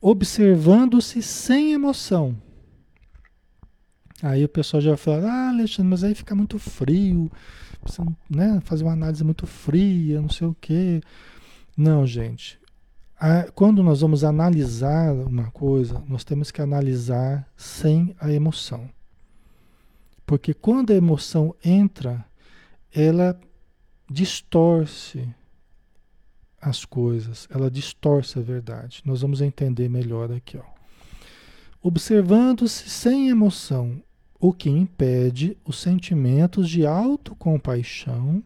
[0.00, 2.36] Observando-se sem emoção.
[4.22, 7.30] Aí o pessoal já fala, ah, Alexandre, mas aí fica muito frio,
[7.84, 11.00] precisa né, fazer uma análise muito fria, não sei o quê.
[11.76, 12.58] Não, gente
[13.18, 18.90] a, quando nós vamos analisar uma coisa, nós temos que analisar sem a emoção.
[20.26, 22.24] Porque quando a emoção entra,
[22.92, 23.38] ela
[24.10, 25.28] distorce
[26.60, 29.02] as coisas, ela distorce a verdade.
[29.04, 30.58] Nós vamos entender melhor aqui.
[31.82, 34.02] Observando-se sem emoção,
[34.46, 38.44] o que impede os sentimentos de autocompaixão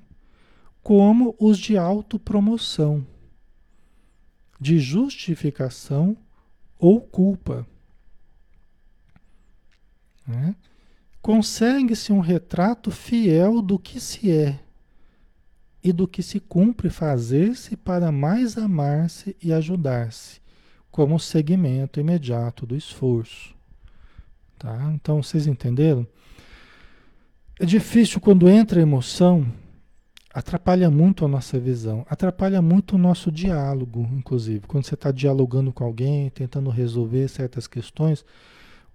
[0.80, 3.04] como os de autopromoção
[4.60, 6.16] de justificação
[6.78, 7.66] ou culpa.
[10.24, 10.54] Né?
[11.20, 14.60] Consegue-se um retrato fiel do que se é
[15.82, 20.40] e do que se cumpre fazer-se para mais amar-se e ajudar-se,
[20.92, 23.57] como segmento imediato do esforço.
[24.58, 24.90] Tá?
[24.94, 26.06] Então, vocês entenderam?
[27.60, 29.46] É difícil quando entra emoção
[30.32, 34.66] atrapalha muito a nossa visão, atrapalha muito o nosso diálogo, inclusive.
[34.66, 38.24] Quando você está dialogando com alguém, tentando resolver certas questões,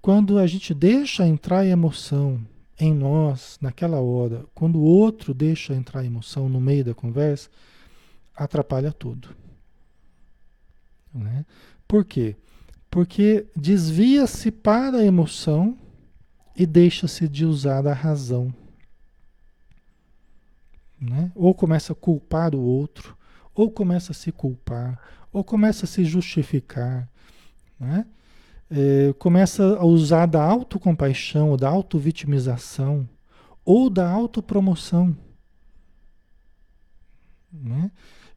[0.01, 2.39] quando a gente deixa entrar emoção
[2.80, 7.49] em nós naquela hora, quando o outro deixa entrar emoção no meio da conversa,
[8.36, 9.30] atrapalha tudo.
[11.14, 11.45] Né?
[11.88, 12.36] Por quê?
[12.94, 15.76] Porque desvia-se para a emoção
[16.56, 18.54] e deixa-se de usar a razão.
[21.02, 21.32] Né?
[21.34, 23.18] Ou começa a culpar o outro,
[23.56, 27.10] ou começa a se culpar, ou começa a se justificar,
[27.80, 28.06] né?
[28.70, 33.10] É, começa a usar da autocompaixão, ou da autovitimização,
[33.66, 35.18] ou da autopromoção,
[37.52, 37.89] né?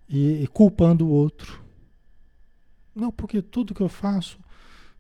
[0.09, 1.63] E, e culpando o outro.
[2.95, 4.46] Não, porque tudo que eu faço,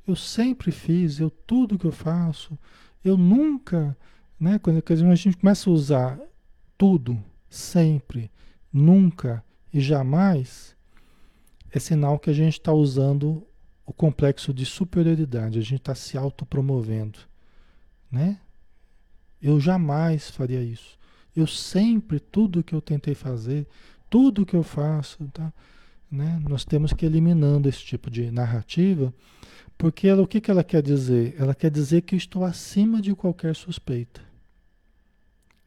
[0.06, 2.58] eu sempre fiz, eu tudo que eu faço,
[3.04, 3.96] eu nunca,
[4.38, 4.58] né?
[4.58, 6.20] Quando a gente começa a usar
[6.78, 8.30] tudo, sempre,
[8.72, 10.76] nunca e jamais,
[11.70, 13.46] é sinal que a gente está usando
[13.84, 17.18] o complexo de superioridade, a gente está se autopromovendo,
[18.10, 18.40] né?
[19.40, 20.98] Eu jamais faria isso.
[21.34, 23.66] Eu sempre, tudo que eu tentei fazer,
[24.08, 25.52] tudo que eu faço, tá?
[26.10, 26.40] Né?
[26.48, 29.12] Nós temos que ir eliminando esse tipo de narrativa,
[29.78, 31.34] porque ela, o que, que ela quer dizer?
[31.38, 34.20] Ela quer dizer que estou acima de qualquer suspeita.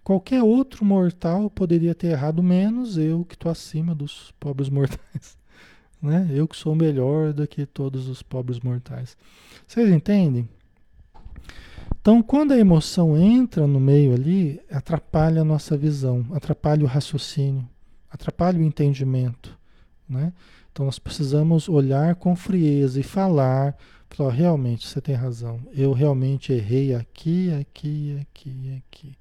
[0.04, 5.38] Qualquer outro mortal poderia ter errado menos eu que estou acima dos pobres mortais.
[6.02, 6.30] Né?
[6.32, 9.18] Eu que sou melhor do que todos os pobres mortais.
[9.68, 10.48] Vocês entendem?
[12.00, 17.68] Então, quando a emoção entra no meio ali, atrapalha a nossa visão, atrapalha o raciocínio,
[18.10, 19.60] atrapalha o entendimento.
[20.08, 20.32] Né?
[20.72, 23.76] Então, nós precisamos olhar com frieza e falar:
[24.16, 29.18] falar, realmente, você tem razão, eu realmente errei aqui, aqui, aqui, aqui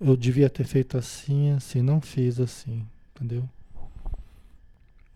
[0.00, 3.48] eu devia ter feito assim, assim, não fiz assim, entendeu?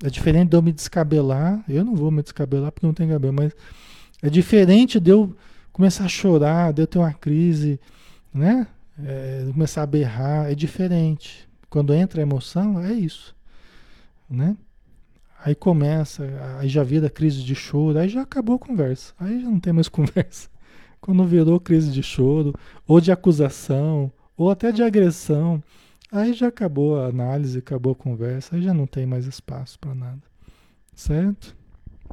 [0.02, 3.34] É diferente de eu me descabelar, eu não vou me descabelar porque não tem cabelo,
[3.34, 3.52] mas
[4.22, 5.36] é diferente de eu
[5.72, 7.80] começar a chorar, de eu ter uma crise,
[8.32, 8.66] né?
[9.04, 11.48] É, começar a berrar, é diferente.
[11.68, 13.36] Quando entra a emoção, é isso,
[14.28, 14.56] né?
[15.44, 16.24] Aí começa,
[16.58, 19.72] aí já vira crise de choro, aí já acabou a conversa, aí já não tem
[19.72, 20.48] mais conversa.
[21.00, 22.52] Quando virou crise de choro,
[22.86, 25.62] ou de acusação, ou até de agressão,
[26.10, 29.94] aí já acabou a análise, acabou a conversa, aí já não tem mais espaço para
[29.94, 30.22] nada.
[30.94, 31.56] Certo?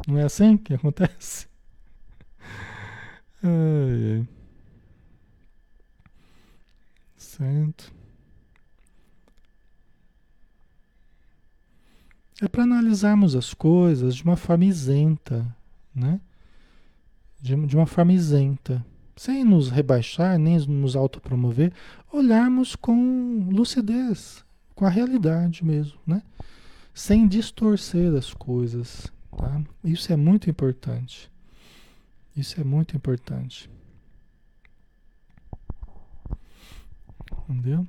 [0.08, 1.48] Não é assim que acontece?
[3.44, 3.50] Ai,
[4.22, 4.28] ai.
[7.18, 7.92] Certo.
[12.42, 15.46] É para analisarmos as coisas de uma forma isenta,
[15.94, 16.20] né?
[17.42, 21.72] De, de uma forma isenta, sem nos rebaixar, nem nos autopromover,
[22.12, 26.22] olharmos com lucidez, com a realidade mesmo, né?
[26.94, 29.62] Sem distorcer as coisas, tá?
[29.84, 31.32] Isso é muito importante.
[32.36, 33.70] Isso é muito importante.
[37.48, 37.88] Entendeu?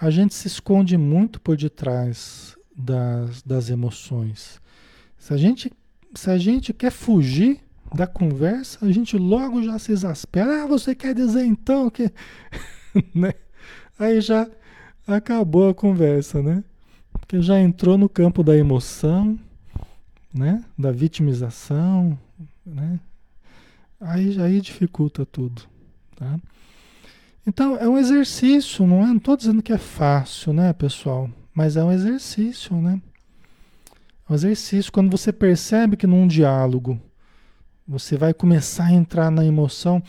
[0.00, 4.60] A gente se esconde muito por detrás das, das emoções.
[5.18, 5.72] Se a, gente,
[6.14, 7.60] se a gente quer fugir
[7.94, 10.64] da conversa, a gente logo já se exaspera.
[10.64, 12.12] Ah, você quer dizer então que.
[13.14, 13.32] né?
[13.98, 14.48] Aí já
[15.06, 16.62] acabou a conversa, né?
[17.12, 19.38] Porque já entrou no campo da emoção,
[20.32, 20.62] né?
[20.76, 22.18] Da vitimização,
[22.64, 23.00] né?
[23.98, 25.62] Aí, aí dificulta tudo,
[26.14, 26.38] tá?
[27.46, 29.06] Então, é um exercício, não é?
[29.06, 31.30] Não estou dizendo que é fácil, né, pessoal?
[31.56, 33.00] Mas é um exercício, né?
[34.28, 34.92] É um exercício.
[34.92, 37.00] Quando você percebe que num diálogo
[37.88, 40.02] você vai começar a entrar na emoção,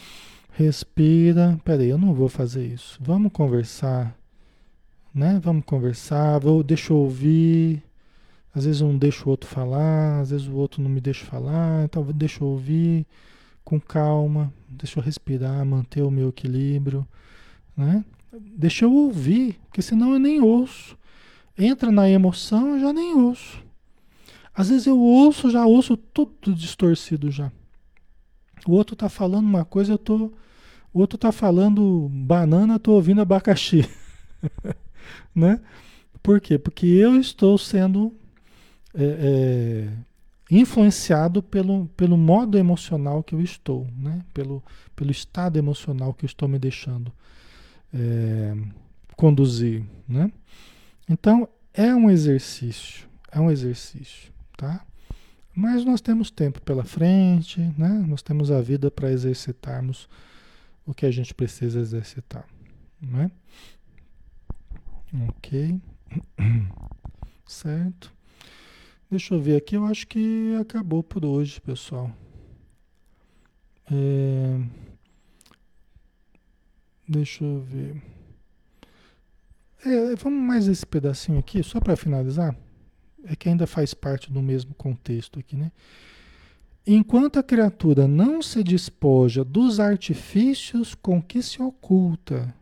[0.51, 1.57] respira.
[1.63, 2.99] Peraí, eu não vou fazer isso.
[3.01, 4.13] Vamos conversar,
[5.13, 5.39] né?
[5.41, 6.39] Vamos conversar.
[6.39, 7.81] Vou, deixa eu ouvir.
[8.53, 11.85] Às vezes um deixa o outro falar, às vezes o outro não me deixa falar,
[11.85, 13.05] então deixa eu ouvir
[13.63, 17.07] com calma, deixa eu respirar, manter o meu equilíbrio
[17.77, 18.03] né?
[18.33, 20.97] Deixa eu ouvir, porque senão eu nem ouço.
[21.57, 23.63] Entra na emoção, eu já nem ouço.
[24.53, 27.51] Às vezes eu ouço, já ouço tudo distorcido já.
[28.67, 30.31] O outro tá falando uma coisa, eu tô.
[30.93, 33.87] O outro tá falando banana, tô ouvindo abacaxi.
[35.33, 35.61] né?
[36.21, 36.57] Por quê?
[36.57, 38.13] Porque eu estou sendo
[38.93, 39.89] é, é,
[40.49, 44.21] influenciado pelo, pelo modo emocional que eu estou, né?
[44.33, 44.63] pelo,
[44.95, 47.11] pelo estado emocional que eu estou me deixando
[47.93, 48.55] é,
[49.15, 50.31] conduzir, né?
[51.09, 54.85] Então é um exercício, é um exercício, tá?
[55.55, 57.89] Mas nós temos tempo pela frente, né?
[58.07, 60.07] Nós temos a vida para exercitarmos
[60.85, 62.47] o que a gente precisa exercitar,
[63.01, 63.31] né?
[65.29, 65.79] Ok,
[67.47, 68.13] certo?
[69.09, 72.11] Deixa eu ver aqui, eu acho que acabou por hoje, pessoal.
[73.89, 74.59] É...
[77.07, 78.01] Deixa eu ver.
[79.87, 82.55] É, vamos mais esse pedacinho aqui, só para finalizar.
[83.23, 85.71] É que ainda faz parte do mesmo contexto aqui, né?
[86.85, 92.53] Enquanto a criatura não se despoja dos artifícios com que se oculta,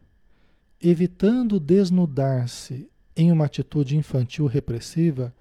[0.82, 5.34] evitando desnudar-se em uma atitude infantil repressiva,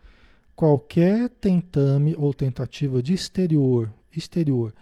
[0.55, 4.74] qualquer tentame ou tentativa de exterior, exterior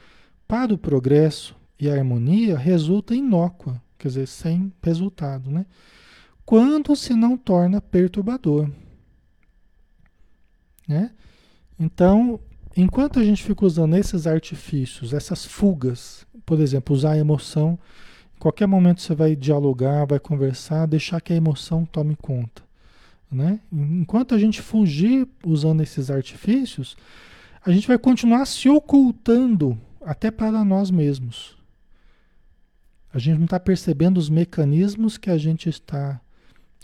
[0.49, 5.65] para o progresso e a harmonia resulta inócua quer dizer, sem resultado, né?
[6.45, 8.69] Quando se não torna perturbador,
[10.87, 11.13] né?
[11.79, 12.39] Então,
[12.77, 17.79] enquanto a gente fica usando esses artifícios, essas fugas, por exemplo, usar a emoção,
[18.37, 22.63] em qualquer momento você vai dialogar, vai conversar, deixar que a emoção tome conta,
[23.31, 23.61] né?
[23.73, 26.97] Enquanto a gente fugir usando esses artifícios,
[27.65, 31.57] a gente vai continuar se ocultando até para nós mesmos.
[33.15, 36.21] A gente não está percebendo os mecanismos que a gente está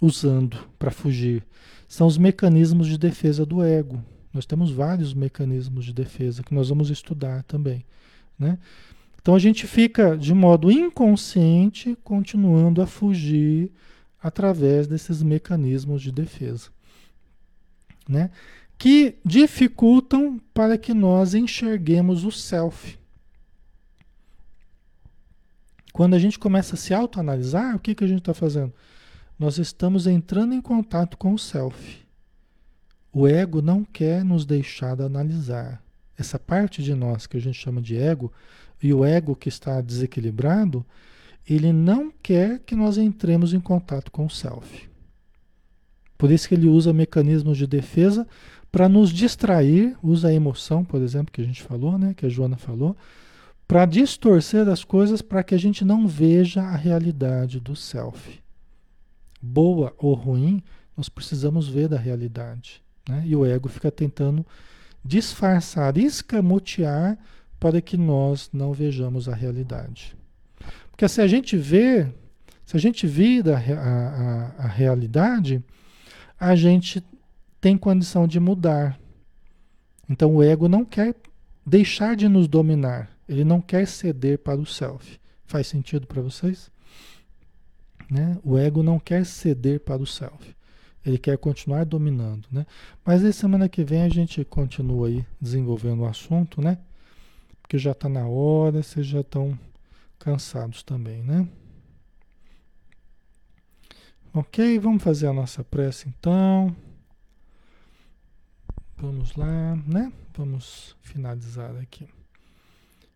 [0.00, 1.44] usando para fugir.
[1.86, 4.02] São os mecanismos de defesa do ego.
[4.32, 7.84] Nós temos vários mecanismos de defesa que nós vamos estudar também.
[8.38, 8.58] Né?
[9.20, 13.72] Então a gente fica de modo inconsciente continuando a fugir
[14.22, 16.68] através desses mecanismos de defesa.
[18.08, 18.30] Né?
[18.76, 22.98] Que dificultam para que nós enxerguemos o self.
[25.92, 28.72] Quando a gente começa a se autoanalisar, o que, que a gente está fazendo?
[29.38, 32.04] Nós estamos entrando em contato com o self.
[33.12, 35.80] O ego não quer nos deixar de analisar.
[36.18, 38.32] Essa parte de nós que a gente chama de ego,
[38.82, 40.84] e o ego que está desequilibrado,
[41.48, 44.88] ele não quer que nós entremos em contato com o self.
[46.16, 48.26] Por isso que ele usa mecanismos de defesa
[48.72, 52.28] para nos distrair, usa a emoção, por exemplo, que a gente falou, né, que a
[52.28, 52.96] Joana falou,
[53.68, 58.40] para distorcer as coisas para que a gente não veja a realidade do self.
[59.40, 60.62] Boa ou ruim,
[60.96, 62.82] nós precisamos ver da realidade.
[63.08, 63.22] Né?
[63.26, 64.44] E o ego fica tentando
[65.04, 67.18] disfarçar, escamotear
[67.58, 70.16] para que nós não vejamos a realidade.
[70.90, 72.12] Porque se a gente vê,
[72.64, 75.62] se a gente vira a, a, a realidade,
[76.38, 77.02] a gente
[77.60, 78.98] tem condição de mudar.
[80.08, 81.14] Então o ego não quer
[81.64, 83.10] deixar de nos dominar.
[83.28, 85.20] Ele não quer ceder para o self.
[85.44, 86.70] Faz sentido para vocês?
[88.10, 88.38] Né?
[88.42, 90.56] O ego não quer ceder para o self.
[91.04, 92.66] Ele quer continuar dominando, né?
[93.04, 96.78] Mas aí semana que vem a gente continua aí desenvolvendo o assunto, né?
[97.62, 99.58] Porque já está na hora, vocês já estão
[100.18, 101.48] cansados também, né?
[104.34, 106.74] Ok, vamos fazer a nossa prece então.
[108.96, 110.12] Vamos lá, né?
[110.36, 112.06] Vamos finalizar aqui.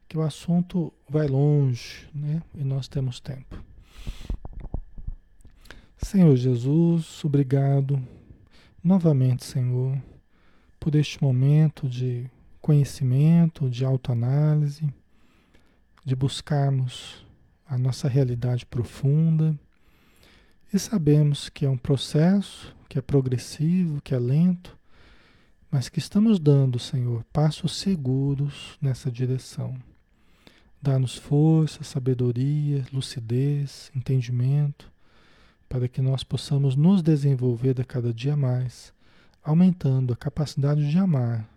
[0.08, 2.42] Que o assunto vai longe, né?
[2.54, 3.62] E nós temos tempo.
[6.02, 8.02] Senhor Jesus, obrigado
[8.84, 9.96] novamente, Senhor,
[10.78, 12.28] por este momento de
[12.60, 14.92] conhecimento, de autoanálise,
[16.04, 17.24] de buscarmos
[17.64, 19.58] a nossa realidade profunda
[20.74, 24.76] e sabemos que é um processo, que é progressivo, que é lento,
[25.70, 29.74] mas que estamos dando, Senhor, passos seguros nessa direção.
[30.82, 34.91] Dá-nos força, sabedoria, lucidez, entendimento,
[35.72, 38.92] para que nós possamos nos desenvolver a cada dia mais,
[39.42, 41.48] aumentando a capacidade de amar,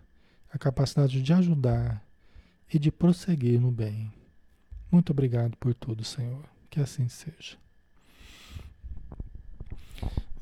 [0.50, 2.02] a capacidade de ajudar
[2.72, 4.10] e de prosseguir no bem.
[4.90, 6.42] Muito obrigado por tudo, Senhor.
[6.70, 7.58] Que assim seja.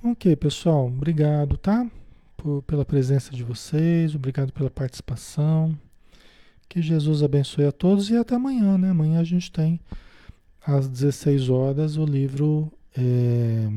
[0.05, 1.85] Ok, pessoal, obrigado, tá?
[2.37, 5.77] Por, pela presença de vocês, obrigado pela participação.
[6.69, 8.91] Que Jesus abençoe a todos e até amanhã, né?
[8.91, 9.81] Amanhã a gente tem
[10.65, 12.73] às 16 horas o livro.
[12.97, 13.69] É...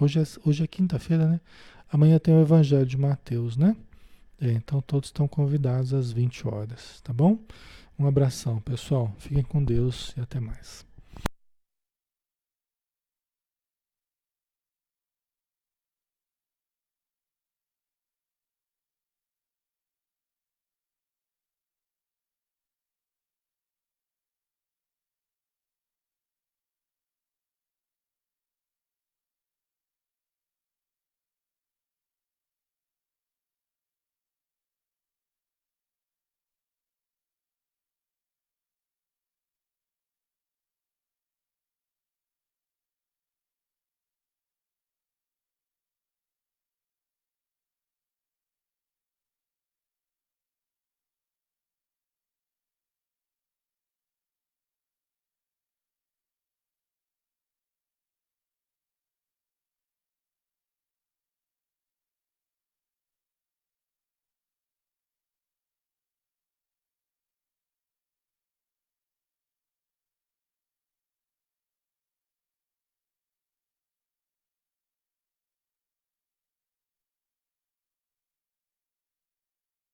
[0.00, 1.40] Hoje é, hoje é quinta-feira, né?
[1.92, 3.76] Amanhã tem o Evangelho de Mateus, né?
[4.40, 7.38] É, então todos estão convidados às 20 horas, tá bom?
[7.98, 9.12] Um abração, pessoal.
[9.18, 10.86] Fiquem com Deus e até mais.